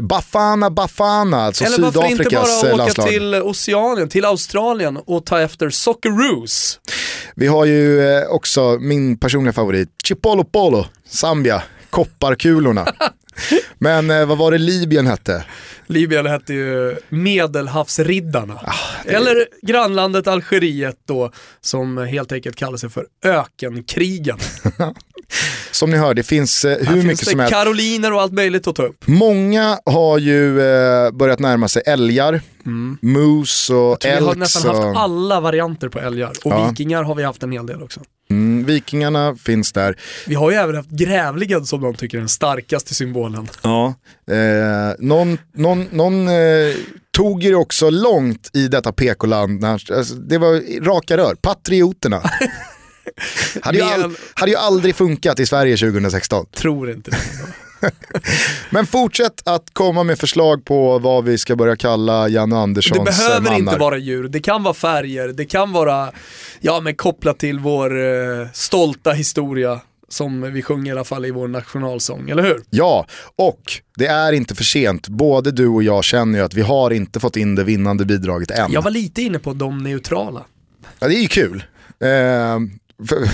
[0.00, 3.08] Bafana Bafana, alltså Eller varför inte Sydafrikas bara åka landslag.
[3.08, 6.80] till Oceanien, till Australien och ta efter Socceroos.
[7.34, 12.86] Vi har ju eh, också min personliga favorit, Chipolo Polo, Zambia, kopparkulorna.
[13.78, 15.44] Men eh, vad var det Libyen hette?
[15.86, 18.54] Libyen hette ju Medelhavsriddarna.
[18.54, 18.74] Ah,
[19.04, 21.30] Eller grannlandet Algeriet då,
[21.60, 24.38] som helt enkelt kallar sig för Ökenkrigen.
[25.70, 27.54] Som ni hör, det finns eh, Här hur finns mycket det som helst.
[27.54, 29.04] karoliner och allt möjligt att ta upp.
[29.06, 32.40] Många har ju eh, börjat närma sig älgar,
[33.00, 34.18] moose och Mm.
[34.18, 36.68] Vi har nästan Och, haft alla varianter på älgar och Ja.
[36.70, 38.00] vikingar har vi haft en hel del också.
[38.66, 39.96] Vikingarna finns där.
[40.26, 43.48] Vi har ju även haft grävlingen som de tycker är den starkaste symbolen.
[43.62, 43.94] Ja.
[44.30, 46.74] Eh, någon någon, någon eh,
[47.10, 49.64] tog det också långt i detta PK-land.
[49.64, 52.22] Alltså, det var raka rör, patrioterna.
[53.62, 56.46] hade, ju all, hade ju aldrig funkat i Sverige 2016.
[56.54, 57.16] Tror inte det.
[58.70, 63.04] Men fortsätt att komma med förslag på vad vi ska börja kalla Janne Det Anderssons
[63.04, 63.58] behöver mannar.
[63.58, 66.12] inte vara djur, det kan vara färger, det kan vara
[66.60, 71.30] ja, men kopplat till vår eh, stolta historia som vi sjunger i alla fall i
[71.30, 72.62] vår nationalsång, eller hur?
[72.70, 73.06] Ja,
[73.36, 73.62] och
[73.96, 75.08] det är inte för sent.
[75.08, 78.50] Både du och jag känner ju att vi har inte fått in det vinnande bidraget
[78.50, 78.72] än.
[78.72, 80.44] Jag var lite inne på de neutrala.
[80.98, 81.64] Ja, det är ju kul.
[82.00, 82.58] Eh,
[83.08, 83.16] för,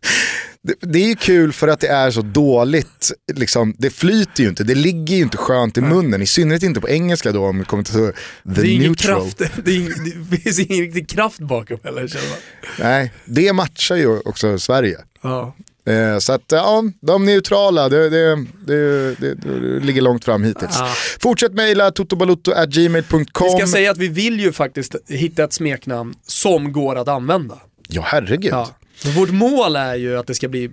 [0.68, 4.48] det, det är ju kul för att det är så dåligt, liksom, det flyter ju
[4.48, 7.58] inte, det ligger ju inte skönt i munnen, i synnerhet inte på engelska då om
[7.58, 8.12] det kommer till the
[8.42, 9.20] det, är neutral.
[9.20, 12.38] kraft, det, är det finns ingen riktig kraft bakom heller känner man.
[12.78, 14.98] Nej, det matchar ju också Sverige.
[15.22, 15.54] Ja.
[15.86, 20.76] Eh, så att ja, de neutrala, det, det, det, det, det ligger långt fram hittills.
[20.78, 20.88] Ja.
[21.20, 23.46] Fortsätt mejla totobalutto.gmail.com.
[23.52, 27.58] Vi ska säga att vi vill ju faktiskt hitta ett smeknamn som går att använda.
[27.88, 28.52] Ja, herregud.
[28.52, 28.77] Ja.
[29.16, 30.70] Vårt mål är ju att det ska bli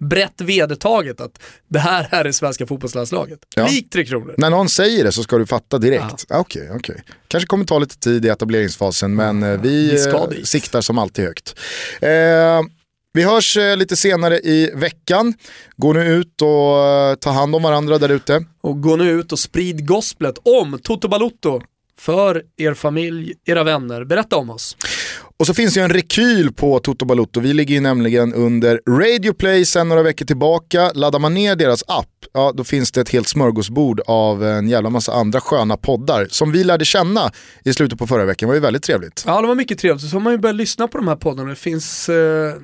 [0.00, 3.38] brett vedertaget att det här är det svenska fotbollslandslaget.
[3.56, 3.66] Ja.
[3.66, 4.34] Likt Tre Kronor.
[4.38, 6.26] När någon säger det så ska du fatta direkt.
[6.28, 7.02] Okej, okej.
[7.28, 10.06] Kanske kommer ta lite tid i etableringsfasen men eh, vi, Vi
[10.38, 11.54] eh, siktar som alltid högt.
[12.00, 12.10] Eh,
[13.12, 15.34] vi hörs eh, lite senare i veckan.
[15.76, 18.44] Gå nu ut och ta hand om varandra där ute.
[18.60, 21.60] Och gå nu ut och sprid gosplet om Toto Balutto
[21.98, 24.04] för er familj, era vänner.
[24.04, 24.76] Berätta om oss.
[25.40, 27.40] Och så finns ju en rekyl på Toto Balotto.
[27.40, 30.92] Vi ligger ju nämligen under Radio Play sedan några veckor tillbaka.
[30.94, 34.90] Laddar man ner deras app, ja då finns det ett helt smörgåsbord av en jävla
[34.90, 37.30] massa andra sköna poddar som vi lärde känna
[37.64, 38.46] i slutet på förra veckan.
[38.46, 39.24] Det var ju väldigt trevligt.
[39.26, 40.10] Ja, det var mycket trevligt.
[40.10, 41.50] Så har man ju börjat lyssna på de här poddarna.
[41.50, 42.54] Det finns, eh,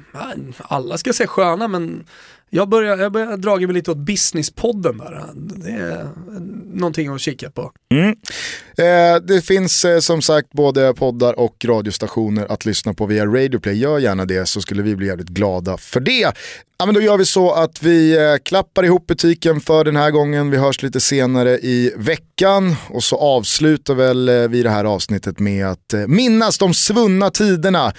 [0.58, 2.04] alla ska säga sköna, men
[2.50, 5.24] jag börjar, jag börjar dra mig lite åt businesspodden där.
[5.34, 6.08] Det är
[6.74, 7.72] någonting att kika på.
[7.90, 8.16] Mm.
[8.78, 13.78] Eh, det finns eh, som sagt både poddar och radiostationer att lyssna på via radioplay.
[13.78, 16.32] Gör gärna det så skulle vi bli jävligt glada för det.
[16.78, 20.10] Ja, men då gör vi så att vi eh, klappar ihop butiken för den här
[20.10, 20.50] gången.
[20.50, 25.38] Vi hörs lite senare i veckan och så avslutar väl eh, vi det här avsnittet
[25.38, 27.92] med att eh, minnas de svunna tiderna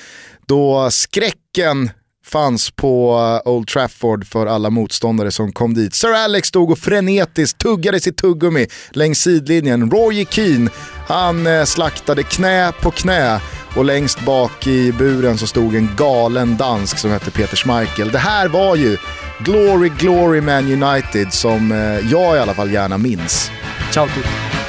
[0.48, 1.90] då skräcken
[2.28, 5.96] fanns på eh, Old Trafford för alla motståndare som kom dit.
[5.96, 9.92] Sir Alex stod och frenetiskt tuggade sitt tuggummi längs sidlinjen.
[9.92, 10.70] Roy Keane,
[11.08, 13.40] han eh, slaktade knä på knä
[13.76, 18.12] och längst bak i buren så stod en galen dansk som hette Peter Schmeichel.
[18.12, 18.98] Det här var ju
[19.40, 23.52] Glory Glory Man United som eh, jag i alla fall gärna minns.
[23.94, 24.67] Ciao tutti.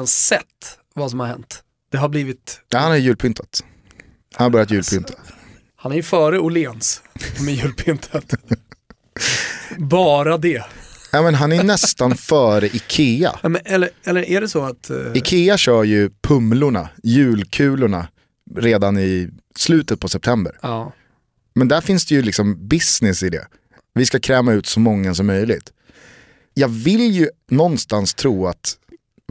[0.00, 1.62] Ens sett vad som har hänt?
[1.92, 3.64] Det har blivit, Ja, han har julpyntat.
[4.34, 5.14] Han har börjat julpynta.
[5.76, 7.02] han är ju före Åhléns
[7.44, 8.34] med julpyntet.
[9.78, 10.64] Bara det.
[11.12, 13.38] Ja, men han är nästan före Ikea.
[13.42, 14.90] Ja, men, eller, eller är det så att...
[14.90, 18.08] eh, Ikea kör ju pumlorna, julkulorna,
[18.56, 20.58] redan i slutet på september.
[20.62, 20.92] ja.
[21.54, 23.46] Men där finns det ju liksom business i det.
[23.94, 25.72] Vi ska kräma ut så många som möjligt.
[26.54, 28.76] Jag vill ju någonstans tro att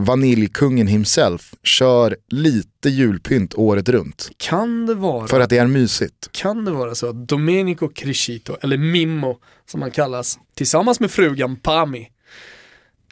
[0.04, 4.30] vaniljkungen himself kör lite julpynt året runt.
[4.36, 6.28] Kan det vara, För att det är mysigt.
[6.32, 9.38] kan det vara så att Domenico Crescito, eller Mimmo
[9.70, 12.08] som han kallas, tillsammans med frugan Pami,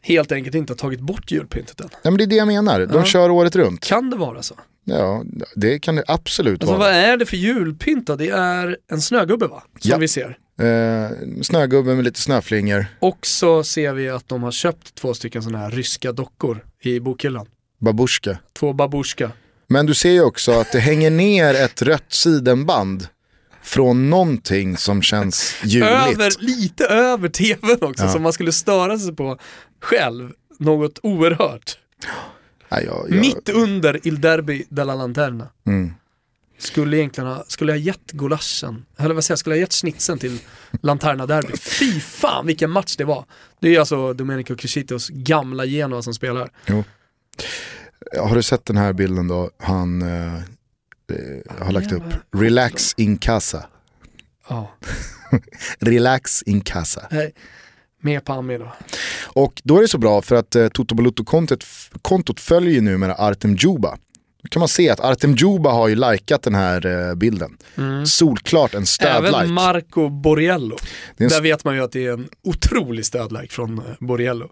[0.03, 1.89] helt enkelt inte har tagit bort julpyntet än?
[2.03, 3.05] Ja, men det är det jag menar, de Ja.
[3.05, 3.84] kör året runt.
[3.86, 4.55] Kan det vara så?
[4.84, 5.24] Ja,
[5.57, 6.78] det kan det absolut Alltså vara.
[6.93, 8.16] vad är det för julpynt då?
[8.16, 9.62] Det är en snögubbe va?
[9.80, 9.97] Som Ja.
[9.99, 10.39] vi ser.
[10.59, 11.11] Eh,
[11.43, 15.59] snögubbe med lite snöflingor, Och så ser vi att de har köpt två stycken sådana
[15.59, 17.47] här ryska dockor i bokhyllan.
[17.79, 18.39] babushka.
[18.53, 19.31] Två babushka.
[19.67, 23.07] Men du ser ju också att det hänger ner ett rött sidenband
[23.63, 25.55] från någonting som känns.
[25.83, 28.13] Över, lite över tvn också, Ja.
[28.13, 29.39] som man skulle störa sig på
[29.81, 30.33] själv.
[30.59, 31.79] Något oerhört.
[32.69, 35.49] Nej, jag, jag, Mitt under Il Derby della Lanterna.
[35.67, 35.93] Mm.
[36.59, 40.19] Skulle egentligen ha, skulle jag gett gulaschen, eller vad säger jag, skulle jag gett schnitzeln
[40.19, 40.39] till
[40.83, 41.57] Lanterna Derby.
[41.57, 43.25] Fy fan vilken match det var.
[43.61, 46.51] Det är alltså Domenico Crescitos gamla Genoa som spelar.
[48.19, 49.51] Har du sett den här bilden då?
[49.59, 50.43] Han eh, eh,
[51.59, 52.03] har lagt upp
[52.37, 53.67] relax in casa.
[54.49, 54.71] Ja,
[55.79, 57.09] Relax in casa.
[57.11, 57.33] Nej.
[58.01, 58.73] med Pami då.
[59.25, 61.65] Och då är det så bra för att eh, Toto Balotto-kontot
[62.03, 63.99] kontot följer ju numera Artem Djuba.
[64.43, 67.59] Då kan man se att Artem Djuba har ju likat den här eh, bilden.
[68.07, 69.28] Solklart en stödlike.
[69.28, 69.41] Mm.
[69.41, 70.76] Även Marco Borriello.
[71.16, 74.51] Det en Där vet man ju att det är en otrolig stödlike från eh, Borriello.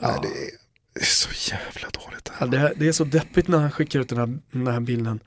[0.00, 2.32] Nej, det är så jävla dåligt.
[2.40, 5.20] Ja, det, det är så deppigt när han skickar ut den här, den här bilden.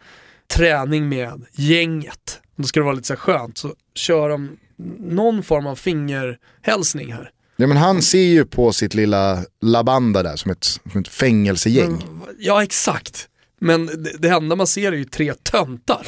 [0.48, 2.40] Träning med gänget.
[2.56, 3.58] Då ska det vara lite så här skönt.
[3.58, 4.58] Så kör de
[5.00, 7.32] någon form av fingerhälsning här.
[7.62, 12.04] Ja, men han ser ju på sitt lilla labanda där som ett, som ett fängelsegäng.
[12.40, 13.28] Ja, exakt.
[13.62, 16.08] Men det, det enda man ser är ju tre töntar.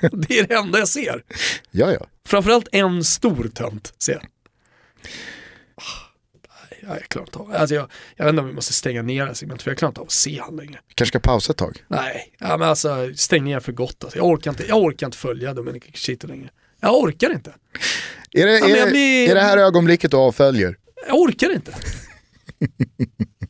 [0.12, 1.22] det är det enda jag ser.
[1.70, 2.06] Ja, ja.
[2.26, 4.22] Framförallt en stor tönt ser jag.
[5.74, 5.82] Ah,
[6.82, 9.20] nej, Jag klarar inte av alltså jag, jag vet inte om vi måste stänga ner
[9.20, 10.78] det här segmentet för jag klarar inte av att se han längre.
[10.94, 11.84] Kanske ska pausa ett tag.
[11.88, 14.18] Nej, ja, men alltså stäng ner för gott alltså.
[14.18, 16.48] jag, orkar inte, jag orkar inte följa Domenico Crescito längre.
[16.80, 17.54] Jag orkar inte.
[18.32, 20.76] Är det, men är, blir- är det här ögonblicket du avföljer?
[21.06, 21.74] Jag orkar inte.